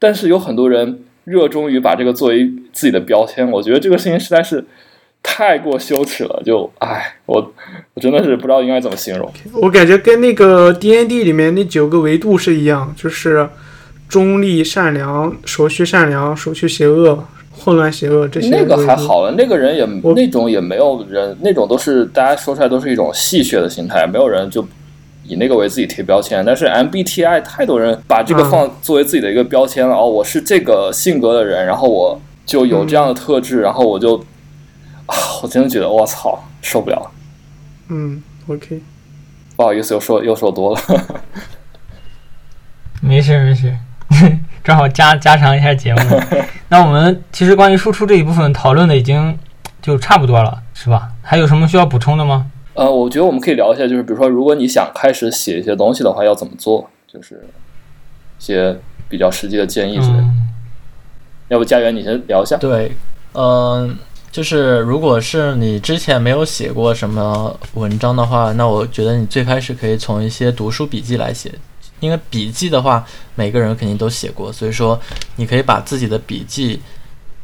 [0.00, 4.64] 但是有很多人热衷于把这个作为自己的标签，我觉得这个事情实在是
[5.22, 7.52] 太过羞耻了，就唉，我
[7.94, 9.32] 我真的是不知道应该怎么形容。
[9.62, 13.48] 我感觉跟那个 DND 里面那九个维度是一样，就是
[14.10, 17.24] 中立、善良、守序善良、守序邪恶。
[17.62, 19.84] 混乱邪恶这些那个还好了，那个人也
[20.14, 24.66] 那种也没有人，那种都是大家说出来都是一种戏谑的心态，没有人就
[25.24, 26.42] 以那个为自己贴标签。
[26.42, 34.16] 但是 MBTI 太多人把这个放作为自己的一个标签了哦，我是这个性格的人，然后我就有这样的特质，然后我就
[35.04, 37.10] 啊，我真的觉得我操受不了。
[37.88, 38.80] 嗯，OK，
[39.56, 40.80] 不好意思，又说又说多了。
[43.02, 43.70] 没 事没事。
[44.62, 46.20] 正好加加长一下节目，
[46.68, 49.38] 那我们其实关于输出这一部分讨论的已经
[49.80, 51.08] 就差不多了，是吧？
[51.22, 52.50] 还有什么需要补充的吗？
[52.74, 56.88] 呃，我觉得我们可以聊一下，就是比如说，如果你想开始写一些东西的话，要怎么做？
[57.12, 57.34] 就是
[58.38, 58.76] 一些
[59.08, 60.24] 比较实际的建议之类的。
[61.48, 62.56] 要不家园你先聊一下？
[62.58, 62.92] 对，
[63.34, 63.96] 嗯，
[64.30, 71.52] 就是如果是你之前没有写过什么文章的话，那我觉得你最开始可以从一些读书笔记来写。
[72.00, 75.00] 因为笔记的话，每个人肯定都写过，所以说
[75.36, 76.80] 你可以把自己的笔记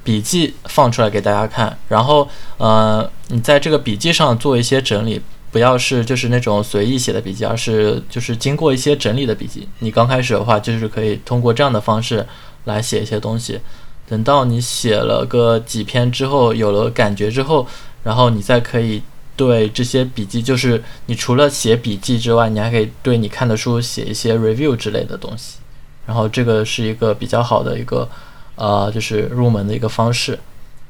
[0.02, 5.20] 笔记放出来给大家看，然后呃，你在这个笔记上做一些整理，
[5.52, 9.68] 不要是就是那种随意写的笔记，而是就是经过一些整理的笔记。
[9.80, 12.26] 你刚开始的话，就是可以通过这样的方式
[12.64, 13.60] 来写一些东西，
[14.08, 17.66] 等到你写了个几篇之后，有了感觉之后，
[18.02, 19.02] 然后你再可以。
[19.36, 25.58] 对这些笔记，就是你除了写笔记之外，你还可以对你看的书写一些 review 之类的东西。
[26.06, 28.08] 然后这个是一个比较好的一个，
[28.54, 30.38] 呃，就是入门的一个方式。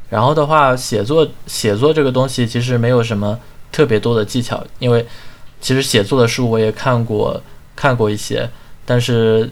[0.09, 3.38] 然后的话，写作写作这个东西其实没有什么
[3.72, 5.05] 特别多的技巧，因为
[5.61, 7.42] 其实写作的书我也看过
[7.74, 8.49] 看过一些，
[8.84, 9.51] 但是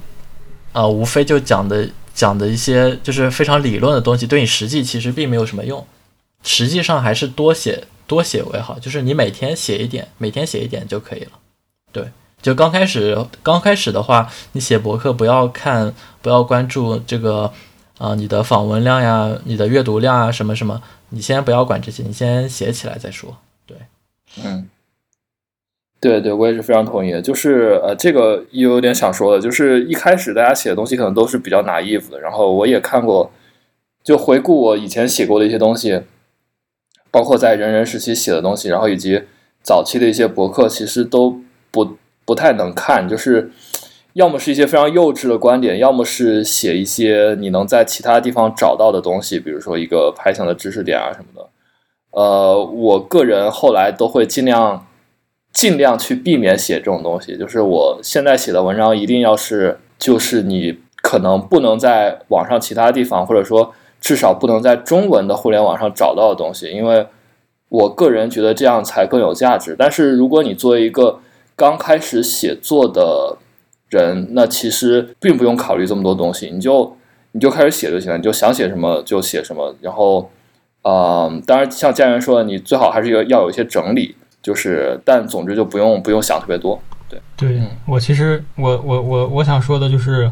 [0.72, 5.84] 啊，无非就讲的讲的一些就是非常理论的东西，对你实际其实并没有什么用。
[6.42, 7.84] 实际上还是多写。
[8.06, 11.32] 多写为好，就是你每天写一点，每天写一点就可以了。
[11.92, 12.04] 对，
[12.42, 17.52] 就刚开始，刚开始的话，你写博客不要看，不要关注这个，
[17.98, 23.36] 啊，你的访问量呀，你的阅读量啊，什么什么，你先不要管这些，你先写起来再说。
[23.66, 23.76] 对，
[24.44, 24.68] 嗯，
[26.00, 27.22] 对对，我也是非常同意的。
[27.22, 33.30] 就是呃，这个也有点想说的，就是一开始大家写的东西可能都是比较 naive 的，然后我也看过，
[34.02, 36.02] 就回顾我以前写过的一些东西，
[37.14, 39.22] 包括在人人时期写的东西，然后以及
[39.62, 41.38] 早期的一些博客，其实都
[41.70, 43.52] 不不太能看，就是
[44.14, 51.48] 要么是一些非常幼稚的观点，要么是写一些你能在其他地方找到的东西，比如说一个拍象的知识点啊什么的。
[52.10, 54.84] 呃，我个人后来都会尽量。
[55.54, 63.72] 尽量去避免写这种东西，就是我现在写的文章一定要是，就是你可能不能在网上其他地方，或者说
[64.04, 67.06] 至少不能在中文的互联网上找到的东西，因为
[67.70, 69.74] 我个人觉得这样才更有价值。
[69.78, 71.18] 但是如果你作为一个
[71.56, 73.38] 刚开始写作的
[73.88, 76.94] 人，那其实并不用考虑这么多东西，你就
[77.32, 79.74] 你就开始写就行了，你就想写什么就写什么。
[79.80, 80.28] 然后，
[80.82, 84.14] 嗯，当然像家人说的，你最好还是要要有一些整理。
[84.42, 86.78] 就是，但总之就不用不用想特别多，
[87.08, 87.18] 对。
[87.34, 90.30] 对我其实我我我我想说的就是，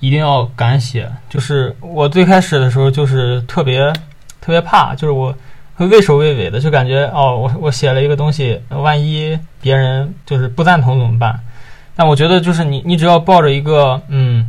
[0.00, 1.08] 一定要敢写。
[1.28, 3.92] 就是我最开始的时候就是特别
[4.40, 5.34] 特别怕，就是我
[5.76, 11.38] 会畏首畏尾的，就感觉哦，我我写了一个东西，万一别人就是不赞同怎么办？
[11.94, 14.48] 但我觉得就是你你只要抱着一个嗯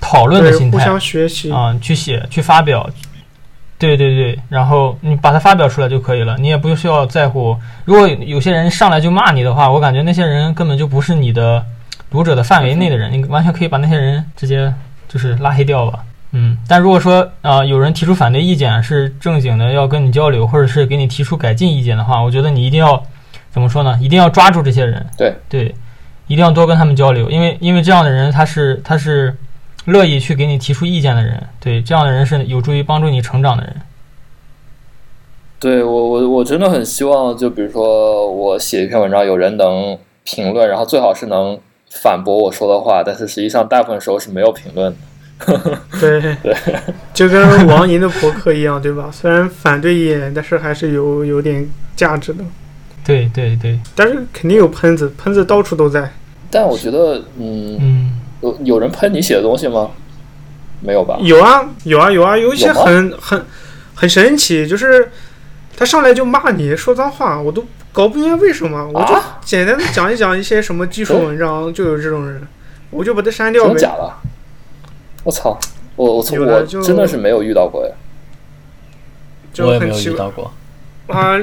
[0.00, 2.88] 讨论的心态，互相学习啊，去写去发表。
[3.78, 7.56] 对对对，然后你把它发表出来就可以了，你也不需要在乎。
[7.86, 11.64] 如果有些人上来就骂你的话，我感觉那些人根本就不是你的
[12.10, 14.72] 读者的范围内的人，你完全可以把那些人直接
[15.08, 16.04] 就是拉黑掉吧。
[16.32, 23.02] 嗯，但如果说啊有人提出反对意见，是正经的要跟你交流，或者是给你提出改进意见的话，我觉得你一定要
[23.50, 23.98] 怎么说呢？
[24.00, 25.06] 一定要抓住这些人。
[25.16, 25.74] 对对，
[26.26, 29.36] 一定要多跟他们交流，因为因为这样的人他是他是。
[29.86, 33.76] 乐意去给你提出意见的人，对这样的人是有助于帮助你成长的人。
[35.58, 41.58] 对我，我我真的很希望，就比如说我写一篇文章，有人能评论，然后最好是能
[41.90, 44.98] 反驳我说的话，但是实际上大部分时候是没有评论的。
[46.00, 46.54] 对对，
[47.14, 49.08] 就跟王莹的博客一样，对吧？
[49.12, 52.44] 虽然反对一点，但是还是有有点价值的。
[53.04, 56.12] 对对对，但是肯定有喷子，喷子到处都在。
[56.50, 58.12] 但我觉得，嗯嗯。
[58.42, 59.90] 有有人喷你写的东西吗？
[60.80, 61.18] 没有吧？
[61.20, 63.44] 有啊，有啊，有啊，有一些很很
[63.94, 65.10] 很神奇，就是
[65.76, 67.62] 他上来就骂你说脏话，我都
[67.92, 68.88] 搞不明白为什么。
[68.88, 69.14] 我就
[69.44, 72.40] 简单的讲一讲一些什么技术文章，就有这种人，
[72.90, 73.70] 我就把他删掉呗。
[73.70, 74.12] 真假的？
[75.24, 75.58] 我操！
[75.96, 77.92] 我我从我真的是没有遇到过呀。
[79.58, 80.50] 我也没有遇到过。
[81.08, 81.36] 啊，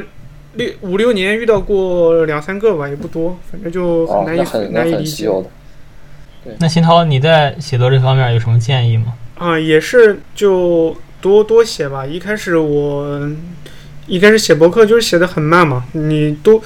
[0.53, 5.29] 六五六年遇到过两三个吧，也不多，反正就很难以难以理解。
[6.59, 9.13] 那新涛，你在写作这方面有什么建议吗？
[9.37, 12.05] 啊，也是就多多写吧。
[12.05, 13.29] 一开始我
[14.07, 16.61] 一开始写博客就是写的很慢嘛，你都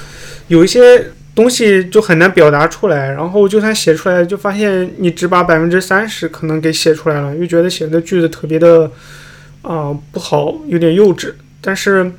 [0.48, 8.92] 有一些东西就很难表达出来，然后就算写出来，就发现你只把百分之三十可能给写出来了，又觉得写的句子特别的
[9.62, 11.34] 啊不好，有点幼稚。
[11.60, 12.12] 但是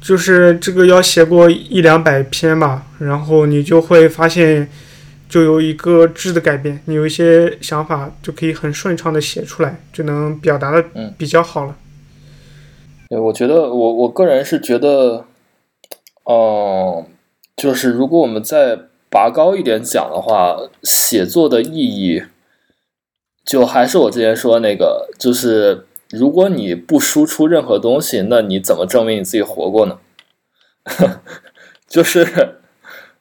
[0.00, 4.68] 就是这个要写过一两百篇吧，然后你就会发现。
[5.28, 10.84] 就有一个质的改变，你有一些想法就可以很顺畅的写出来，就能表达的
[11.18, 11.74] 比较好了。
[13.08, 15.24] 对，我觉得我我个人是觉得，
[16.24, 17.06] 嗯，
[17.56, 18.78] 就是如果我们再
[19.08, 22.22] 拔高一点讲的话，写作的意义，
[23.44, 29.98] 就还是我之前说那个，就是如果你不输出任何东西，那你怎么证明你自己活过呢？
[31.88, 32.58] 就是。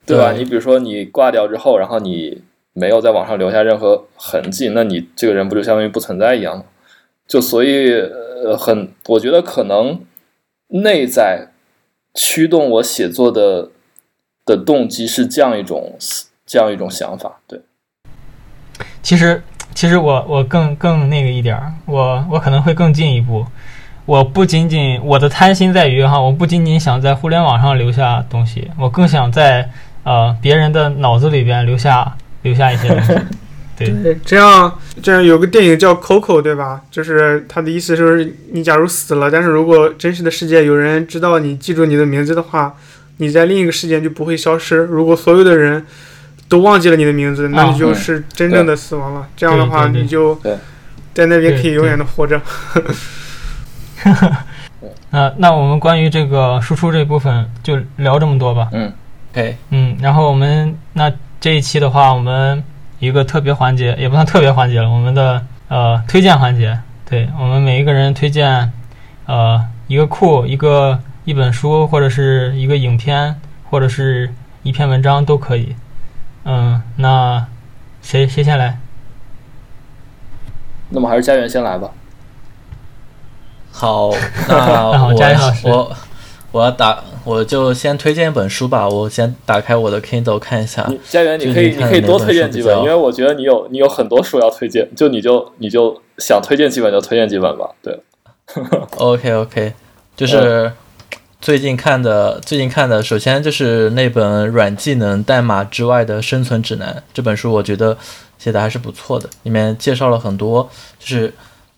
[0.07, 0.33] 对吧？
[0.33, 6.65] 你比如说，你挂掉之后，然后你没有在网上留下任何痕迹，那你这个人不就相当于不存在一样吗？
[7.28, 7.89] 就所以，
[8.45, 9.99] 呃，很，我觉得可能
[10.67, 11.49] 内在
[12.13, 13.69] 驱动我写作的
[14.45, 15.97] 的动机是这样一种
[16.45, 17.39] 这样一种想法。
[17.47, 17.61] 对，
[19.01, 19.41] 其实，
[19.73, 23.45] 其实我我更更那个一点儿，我我可能会更进一步。
[24.05, 29.69] 我不仅仅我的贪心在于哈，我不仅仅想在互联网上留下东西，我更想在。
[30.05, 33.11] 呃，别人的脑子里边留下留下一些东西，
[33.78, 36.82] 对，这样这样有个电影叫《Coco》，对吧？
[36.89, 42.73] 就是他的意思就是你假如死了，但是如果真实的世界有人知道你记住你的名字的话，
[43.17, 44.78] 你在另一个世界就不会消失。
[44.78, 45.86] 如果所有的人
[46.47, 49.28] 都忘记了你的名字，那你就是真正的死亡了。
[49.36, 50.39] 这样的话，你就
[51.13, 52.39] 在那边可以永远的活着。
[55.09, 58.69] 那 那我们关于这个输出这部分就聊这么多吧。
[58.71, 58.93] 嗯。
[59.69, 61.11] 嗯，然后我们那
[61.41, 62.63] 这一期的话，我们
[63.06, 68.72] 一个特别环节也不算特别环节了，我们的呃推荐环节，对我们每一个人推荐
[69.28, 73.39] 呃一个库、一个一本书或者是一个影片
[73.70, 74.34] 或者是
[74.64, 75.76] 一篇文章都可以。
[76.45, 77.45] 嗯，那
[78.01, 78.80] 谁谁先来？
[80.89, 81.89] 那么还是家园先来吧。
[83.72, 84.10] 好，
[84.47, 85.95] 那 好，我佳音老师我
[86.56, 88.88] 我要打，我就先推荐一本书吧。
[88.88, 90.86] 我先打开我的 Kindle 看一下。
[90.88, 97.70] 你家园，你可以你可以多推荐几本，因为我觉得你有你有很多书要推荐，就你就你就想推荐几本就推荐几本吧。
[97.82, 97.99] 对，
[98.95, 99.74] OK OK，
[100.16, 100.72] 就是
[101.41, 107.97] 最近看的，最近看的，首先就是那本《软技能代码之外的生存指南》这本书，我觉得
[108.38, 111.34] 写的还是不错的，里面介绍了很多，就是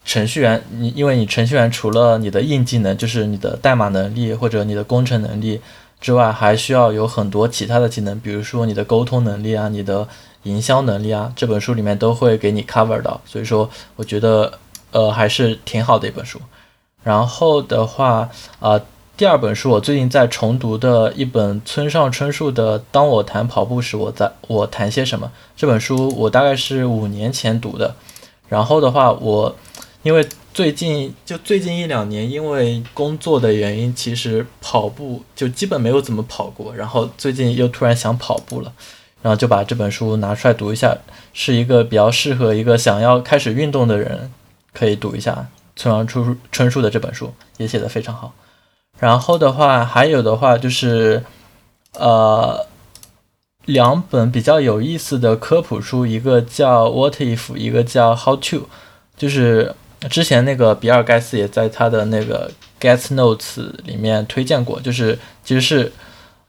[0.07, 5.59] 程序员，你因为你程序员除了你的硬技能，就是你的代码能力或者你的工程能力
[5.99, 10.07] 之外，还需要有很多其他的技能，比如说你的沟通能力啊，你的
[10.43, 14.57] 营销能力啊，这本书里面都会给你 cover 到，所以说我觉得
[14.91, 16.39] 呃还是挺好的一本书。
[17.03, 18.29] 然后的话，
[18.61, 18.79] 啊，
[19.17, 25.27] 第二本书我最近在重读的一本村上春树的《当我谈跑步时，我在我谈些什么》
[25.57, 27.93] 这本书，我大概是五年前读的。
[28.47, 29.53] 然后的话，我
[30.03, 36.73] 因为最近就最近一两年，因为工作的原因，其实跑步就基本没有怎么跑过。
[36.75, 38.71] 然后最近又突然想跑步了，
[39.21, 40.97] 然后就把这本书拿出来读一下，
[41.33, 44.31] 是一个比较适合一个想要开始运动的人
[44.73, 45.47] 可以读一下。
[45.75, 48.33] 村上春春树的这本书也写得非常好。
[48.99, 51.23] 然后的话，还有的话就是，
[51.93, 52.65] 呃，
[53.65, 58.41] 两本比较有意思的科普书，一个叫《What If》，一个叫《How to》，
[59.15, 59.75] 就是
[60.09, 65.91] 之前那个比尔盖茨也在他的那个 Get Notes 里面推荐过，就是其实是，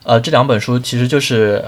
[0.05, 1.64] 呃，这两本书其实就是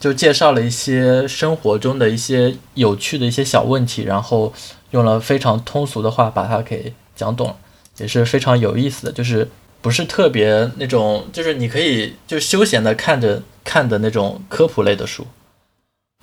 [0.00, 4.52] 就介绍了一些生活中的一些有趣的一些小问题，然后
[4.92, 7.56] 用了非常通俗的话把它给讲懂了，
[7.98, 9.46] 也是非常有意思的，就是
[9.82, 15.26] 不是特别那种，就是你可以就休闲的看着看的那种科普类的书。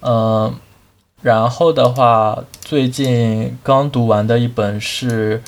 [0.01, 0.53] 嗯、
[1.25, 5.41] 然后的话，最近刚读完的一本是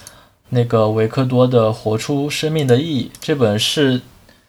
[0.49, 4.01] 那个维克多的《活出生命的意义》，这本是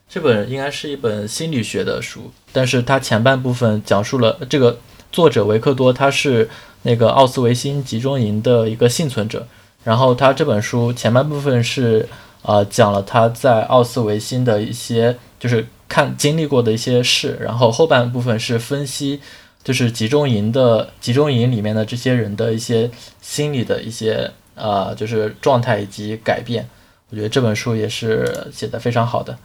[0.09, 4.79] 这本应该是一本心理学的书，但是它前半部分讲述了这个
[5.13, 6.49] 作者维克多他是
[6.81, 9.47] 那个奥斯维辛集中营的一个幸存者，
[9.85, 12.09] 然后他这本书前半部分是
[12.41, 19.21] 呃讲了他在奥斯维辛的一些就是看经历过的一些事，然后后半部分是分析
[19.69, 22.91] 就是集中营的集中营里面的这些人的一些
[23.21, 26.67] 心理的一些呃就是状态以及改变，
[27.11, 29.37] 我觉得这本书也是写的非常好的。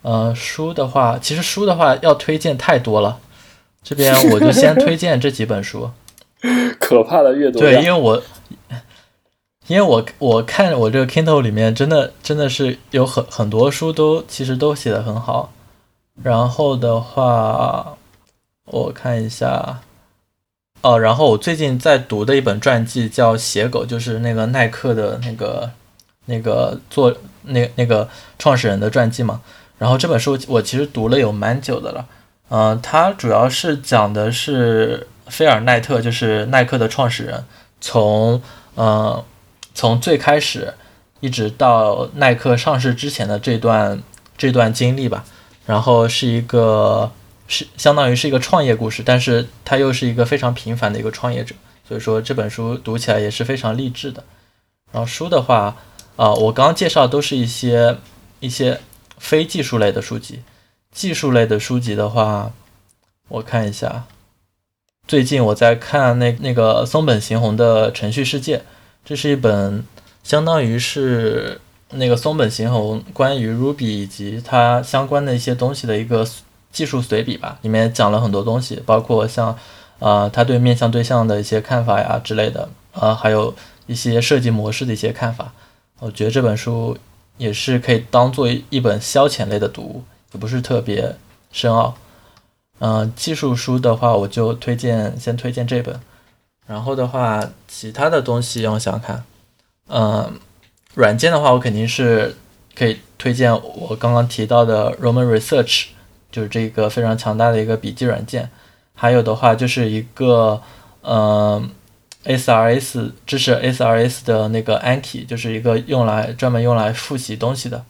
[0.00, 3.20] 呃，书的话，其实书的话要推荐太多了，
[3.82, 5.90] 这边我就先推荐这几本书。
[6.80, 8.22] 可怕的阅读对，因为我
[9.66, 15.52] 因为我我看我这个 Kindle 里面真的真的是有很很多书都其实都写的很好，
[16.22, 17.98] 然后的话
[18.72, 19.80] 我看一下，
[20.82, 25.70] 哦，然后我最近在读的一本传记叫《写狗》，就是那个耐克的那个
[26.26, 27.12] 那个做
[27.42, 28.08] 那那个
[28.38, 29.40] 创始人的传记嘛。
[29.76, 32.06] 然后这本书我其实读了有蛮久的了，
[32.50, 37.44] 嗯、它主要是讲的是菲尔奈特，就是耐克的创始人，
[37.80, 38.40] 从
[38.76, 39.24] 呃
[39.74, 40.74] 从最开始
[41.18, 44.00] 一直到耐克上市之前的这段
[44.36, 45.24] 这段经历吧。
[45.66, 47.10] 然后是一个
[47.50, 51.52] 是相当于是一个创业故事，但是他又是一个非常平凡的一个创业者，
[51.86, 54.22] 所以说这本书读起来也是非常励志的。
[54.92, 55.76] 然后书的话，
[56.14, 57.96] 啊、我刚刚介绍都是一些
[58.38, 58.80] 一些
[59.18, 60.42] 非技术类的书籍，
[60.92, 62.52] 技术类的书籍的话，
[63.26, 64.06] 我看一下，
[65.08, 68.58] 最近我在看那那个松本行弘的《程序世界》，
[69.04, 69.84] 这是一本
[70.22, 76.24] 相当于是那个松本行弘关于 Ruby 以及它相关的一些东西的一个
[76.72, 79.56] 技术随笔吧，里面讲了很多东西，包括像
[79.98, 83.54] 呃他对面向对象的一些看法呀之类的，呃还有
[83.86, 85.52] 一些设计模式的一些看法。
[85.98, 86.96] 我觉得这本书
[87.36, 91.16] 也是可以当做一本消遣类的读物，也不是特别
[91.52, 91.94] 深奥。
[92.78, 96.00] 嗯、技术书的话，我就推荐先推荐这本。
[96.66, 99.24] 然后的话，其他的东西让我想想看，
[99.88, 100.40] 嗯、
[100.94, 102.36] 软件的话，我肯定是
[102.74, 105.88] 可以推荐我刚刚提到的 Roman Research，
[106.30, 108.50] 就是这个非常强大的一个笔记软件。
[108.94, 110.60] 还有的话，就是一个
[111.02, 111.70] 嗯、
[112.24, 117.82] SRS 支持 SRS 的那个 Anki，就是一个用来专门用来复习东西的，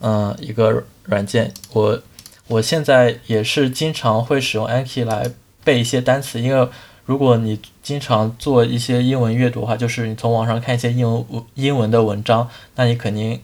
[0.00, 1.52] 嗯、一个软件。
[1.72, 2.00] 我
[2.48, 5.30] 我现在也是经常会使用 Anki 来
[5.62, 6.68] 背一些单词，因为
[7.04, 13.42] 如果你经常做一些英文阅读的话，就是你从网上看一些英文英文的文章，那你肯定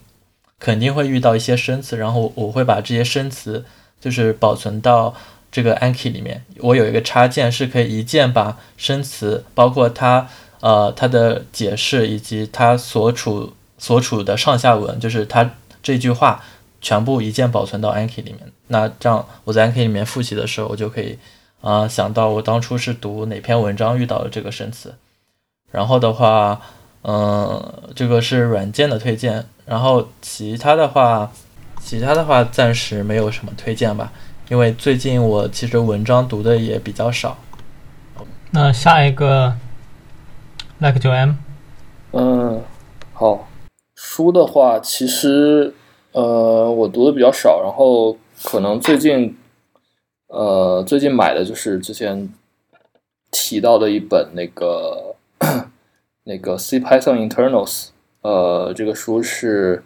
[0.59, 3.67] 肯定会遇到一些生词，然后我会把这些生词
[4.01, 5.15] 就是保存到
[5.53, 10.27] 这个 Anki 里面，我有一个插件是可以一键把生词，包括它
[10.61, 15.51] 呃它的解释以及它所处所处的上下文，就是它
[15.83, 16.43] 这句话
[16.81, 18.53] 全部一键保存到 Anki 里面。
[18.69, 21.19] 那这样我在 Anki 里面复习的时候，我就可以
[21.61, 24.95] 啊想到我当初是读哪篇文章遇到了这个生词。
[25.73, 26.61] 然后的话，
[27.03, 29.47] 嗯，这个是软件的推荐。
[29.67, 31.31] 然后其他的话，
[31.81, 34.13] 其他的话暂时没有什么推荐吧，
[34.49, 37.37] 因为最近我其实文章读的也比较少。
[38.53, 39.57] 那下一个
[40.79, 41.33] ，like 九 M，
[42.13, 42.63] 嗯，
[43.13, 43.49] 好，
[43.95, 45.75] 书的话其实
[46.13, 49.37] 呃我读的比较少，然后可能最近
[50.29, 52.33] 呃最近买的就是之前
[53.31, 55.17] 提到的一本那个
[56.25, 57.89] 那个 C Python Internals。
[58.23, 59.83] 呃，这个书是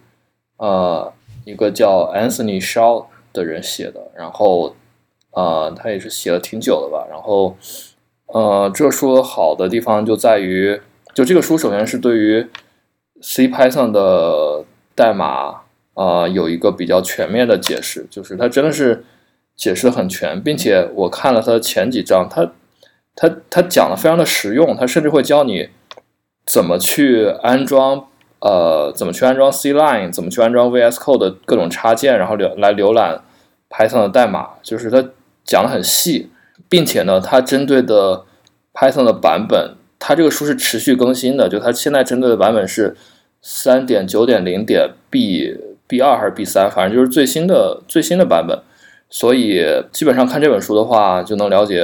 [0.56, 1.12] 呃
[1.44, 4.74] 一个叫 Anthony Shaw 的人写的，然后
[5.32, 7.06] 呃他也是写了挺久的吧。
[7.10, 7.56] 然后
[8.26, 10.80] 呃这书好的地方就在于，
[11.14, 12.46] 就这个书首先是对于
[13.20, 14.64] C Python 的
[14.94, 15.62] 代码
[15.94, 19.04] 啊有一个比较全面的解释，就是它真的是
[19.54, 22.52] 解释的很全，并且我看了它的前几章，它
[23.14, 25.68] 它它讲的非常的实用，它甚至会教你
[26.46, 28.08] 怎么去安装。
[28.44, 30.12] 呃，怎么去安装 C Line？
[30.12, 32.18] 怎么去安装 VS Code 的各种插件？
[32.18, 33.22] 然后浏来浏览
[33.70, 35.02] Python 的代码，就是它
[35.44, 36.28] 讲的很细，
[36.68, 38.24] 并且呢，它针对的
[38.74, 42.94] Python 的版本，它这个书是持续更新的，就它现在针对的版本是
[43.40, 48.60] 三点九点零点 B B 二还是 B 三，反正就是最新的最新的版本。
[49.08, 51.82] 所以基本上看这本书的话，就能了解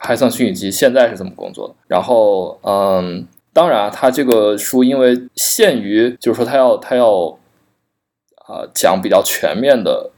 [0.00, 1.74] Python 虚拟机现在是怎么工作的。
[1.86, 3.28] 然后，嗯。
[3.54, 7.38] 当然，他这个书因为限于，就是说他要他要
[8.46, 10.10] 啊讲比较全面的，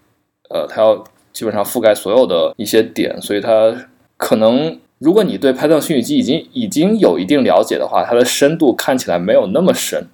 [0.51, 10.07] 呃，他要基本上覆盖所有的一些点，所以他可能如果你对 Python 虚拟机已经已经有一定了解的话，它的深度看起来没有那么深。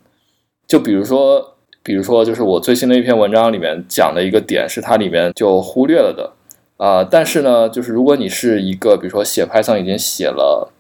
[0.67, 6.33] 就比如说，比如说，就是我最新的一篇文章里面讲的一个点，是它里面就忽略了的
[6.79, 7.05] 啊。
[7.05, 10.73] 但是呢，就是如果你是一个比如说写 Python 已经写了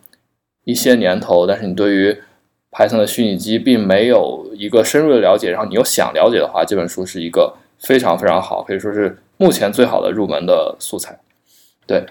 [0.64, 2.16] 一些年头，但是你对于
[2.70, 11.18] Python 的虚拟机并没有一个深入的了解，然后你又想了解的话，这本书是一个非常非常好，可以说是目前最好的入门的素材。
[11.86, 12.06] 对，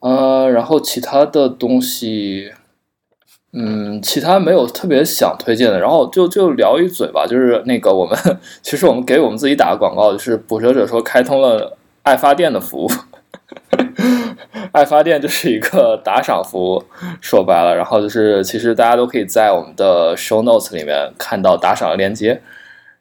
[0.00, 2.50] 呃，然后其他的东西，
[3.52, 8.18] 嗯，其他没有特别想推荐的，然后就就聊一嘴吧，就是那个我们
[8.62, 12.90] 其实我们给我们自己打个广告，就是捕蛇者说开通了爱发电的服务。
[14.72, 16.84] 爱发电就是一个打赏服务，
[17.20, 22.40] 说白了，然后就是其实大家都可以在我们的 show notes 里面看到打赏的链接。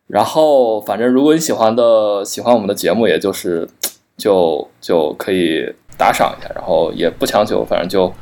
[0.08, 3.68] 然后反正如果你喜欢的喜欢我们的节目，也就是
[4.18, 8.14] 就就可以打赏一下，然后也不强求，反正就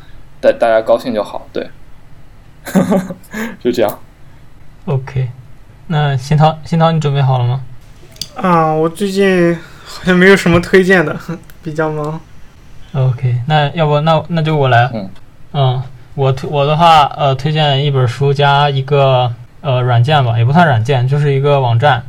[0.41, 1.47] 大大家高兴就好。
[1.53, 1.69] 对，
[3.59, 3.99] 就这样。
[4.85, 5.29] OK，
[5.87, 7.61] 那新涛新涛，你准备好了吗？
[8.35, 9.55] 啊，我最近
[9.85, 11.15] 好像没有什么推荐的，
[11.61, 12.19] 比较忙。
[12.93, 14.89] OK，那要不那那就我来。
[14.93, 15.09] 嗯，
[15.53, 15.83] 嗯，
[16.15, 19.31] 我推我的话，呃，推荐一本书加一个
[19.61, 22.01] 呃软件吧，也不算软件，就是一个网站。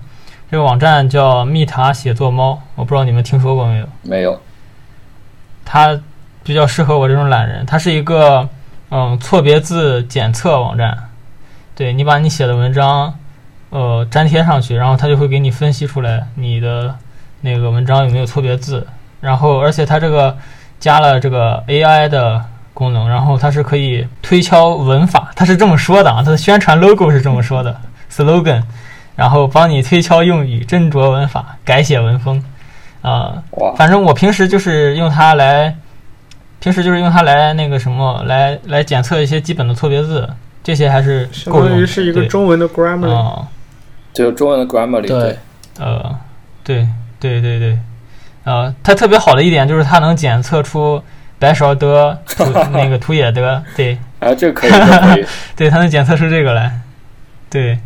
[0.51, 3.89] 这个网站叫蜜塔写作猫，我不知道你们听说过没有？
[4.03, 4.41] 没有。
[5.67, 6.01] 它
[6.43, 8.49] 比较适合我这种懒人，它是一个
[8.91, 10.97] 嗯错别字检测网站。
[11.75, 13.15] 对你把你写的文章
[13.69, 16.97] 呃粘贴上去，然后它就会给你分析出来你的
[17.43, 18.87] 那个文章有没有错别字，
[19.21, 20.35] 然后而且它这个。
[20.81, 27.79] 加了这个 AI 的功能，然后它是可以推敲文法，它是这么说的啊，它的宣传 logo 是这么说的
[28.11, 28.63] slogan，
[29.15, 32.43] 然后帮你推敲用语、斟酌文法、改写文风，
[33.03, 33.43] 啊，
[33.77, 35.77] 反正我平时就是用它来，
[36.59, 40.27] 平时就是用它来那个什么，来来检测一些基本的错别字，
[40.65, 43.47] 这些还是相当于是一个中文的 Grammarly，啊，
[44.15, 45.39] 就中文的 Grammarly，对，
[45.79, 46.19] 呃，
[46.65, 46.89] 对
[47.21, 47.79] 对对对。
[48.51, 51.01] 呃，它特别好的一点就是它能检测出
[51.39, 52.21] 白勺的
[52.75, 55.25] 那个土野的，对，啊，这可以，可以，
[55.55, 56.81] 对，它能检测出这个来，
[57.49, 57.79] 对，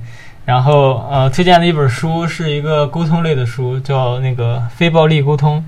[0.47, 5.59] 然后呃，推荐的一本书是一个沟通类的书，叫那个《非暴力沟通》，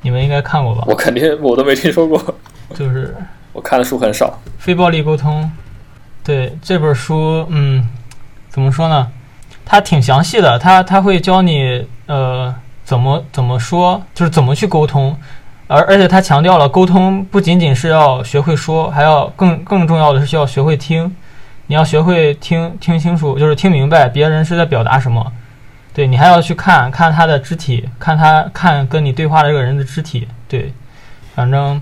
[0.00, 0.84] 你们应该看过吧？
[0.86, 2.18] 我肯定我都没听说过，
[2.74, 3.14] 就是
[3.52, 4.26] 我看的书很少，
[4.58, 5.42] 《非暴力沟通》，
[6.24, 7.86] 对这本书，嗯，
[8.48, 9.08] 怎么说呢？
[9.66, 12.54] 它挺详细的，它它会教你呃。
[12.92, 15.16] 怎么怎么说，就是怎么去沟通，
[15.66, 21.10] 而而且他强调了沟通不仅仅是要学会说，还要更更重要的是需要学会听。
[21.68, 25.32] 你要学会听听清楚，就是听明白别人是在表达什么。
[25.94, 30.28] 对你还要去看看他的肢体，看他看跟你对话的这个人的肢体。
[30.46, 30.70] 对，
[31.34, 31.80] 反正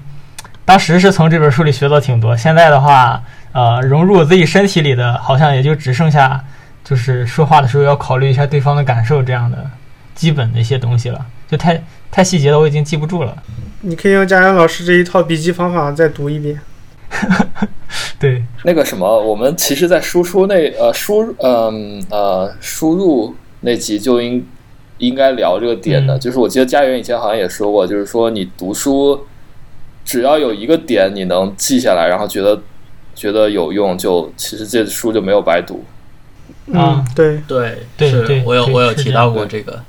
[0.65, 6.41] 当时是从这本书里学到挺多，现在的话，呃，融入自己身体里的，好像也就只剩下
[6.85, 9.69] 就是说话的时候要考虑一下对方的感受这样的
[10.15, 13.37] 基本的一些东西了，就太太细节的我已经记不住了。
[13.83, 16.61] 你可以用佳阳老师这一套笔记方法再读一遍。
[18.21, 24.47] 对，那个什么，我们其实，在输出那呃输嗯呃输入那集就应
[24.99, 29.27] 应该聊这个点的，嗯就是我记得家园以前好像也说过，就是说你读书
[30.05, 32.63] 只要有一个点你能记下来，然后觉得
[33.15, 35.85] 觉得有用，就其实这书就没有白读。
[36.73, 39.83] 啊嗯，对，对，对对对我有我有提到过这个，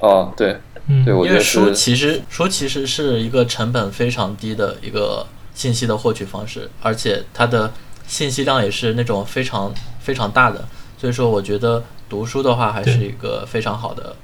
[0.00, 7.72] 哦，对嗯，对，我觉得因为书其实书其实是一个成本非常低的一个信息的获取方式，而且它的
[8.06, 14.16] 信息量也是那种非常非常大的，所以说我觉得读书的话还是一个非常好的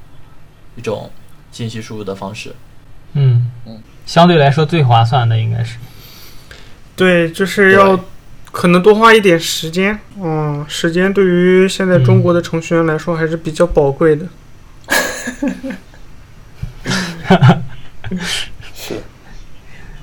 [0.77, 1.11] 一种
[1.51, 2.55] 信息输入的方式。
[3.13, 5.77] 嗯嗯，相对来说最划算的应该是，
[6.97, 7.99] 对，就是要
[8.51, 9.99] 可能多花一点时间。
[10.21, 14.27] 嗯，时间对于现在中国的程序员来说还是比较宝贵的。
[18.75, 18.95] 是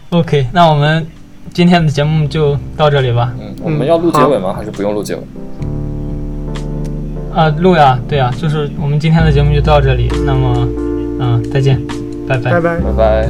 [0.09, 1.05] ，OK，那我们
[1.53, 3.33] 今天的节目就到这里吧。
[3.39, 4.53] 嗯，我们要录结尾吗？
[4.53, 5.21] 还是不用录结尾？
[7.33, 10.09] 啊，录呀，对呀，就是我们今天的节目就到这里。
[10.25, 10.67] 那么，
[11.19, 11.79] 嗯，再见，
[12.27, 12.51] 拜拜。
[12.51, 12.77] 拜拜。
[12.79, 13.29] 拜拜。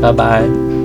[0.00, 0.75] 拜拜。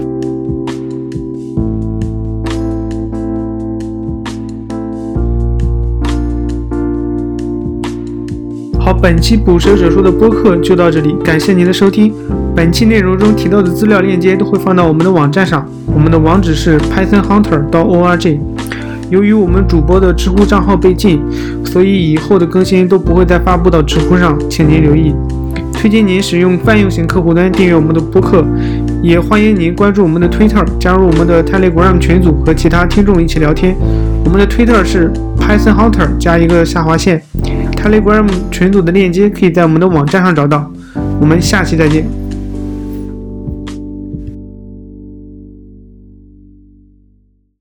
[9.02, 12.14] 本期捕蛇者说的播客就到这里，感谢您的收听。
[12.56, 18.40] 本期内容中提到的资料链接都会放到我们的网站上，我们的网址是 pythonhunter.org。
[19.10, 21.20] 由于我们主播的知乎账号被禁，
[21.66, 25.16] 所以以后的更新都不会再发布到知乎上，请您留意。
[25.74, 28.46] 推荐您使用泛用型客户端订阅我们的播客，
[29.02, 33.76] 也欢迎您关注我们的 Twitter，加入我们的 Telegram 群组和其他听众一起聊天。
[34.26, 37.20] 我们的 Twitter 是 Python Hunter 加一个下划线。
[37.82, 40.72] Telegram 群组的链接可以在我们的网站上找到。
[41.20, 42.21] 我们下期再见。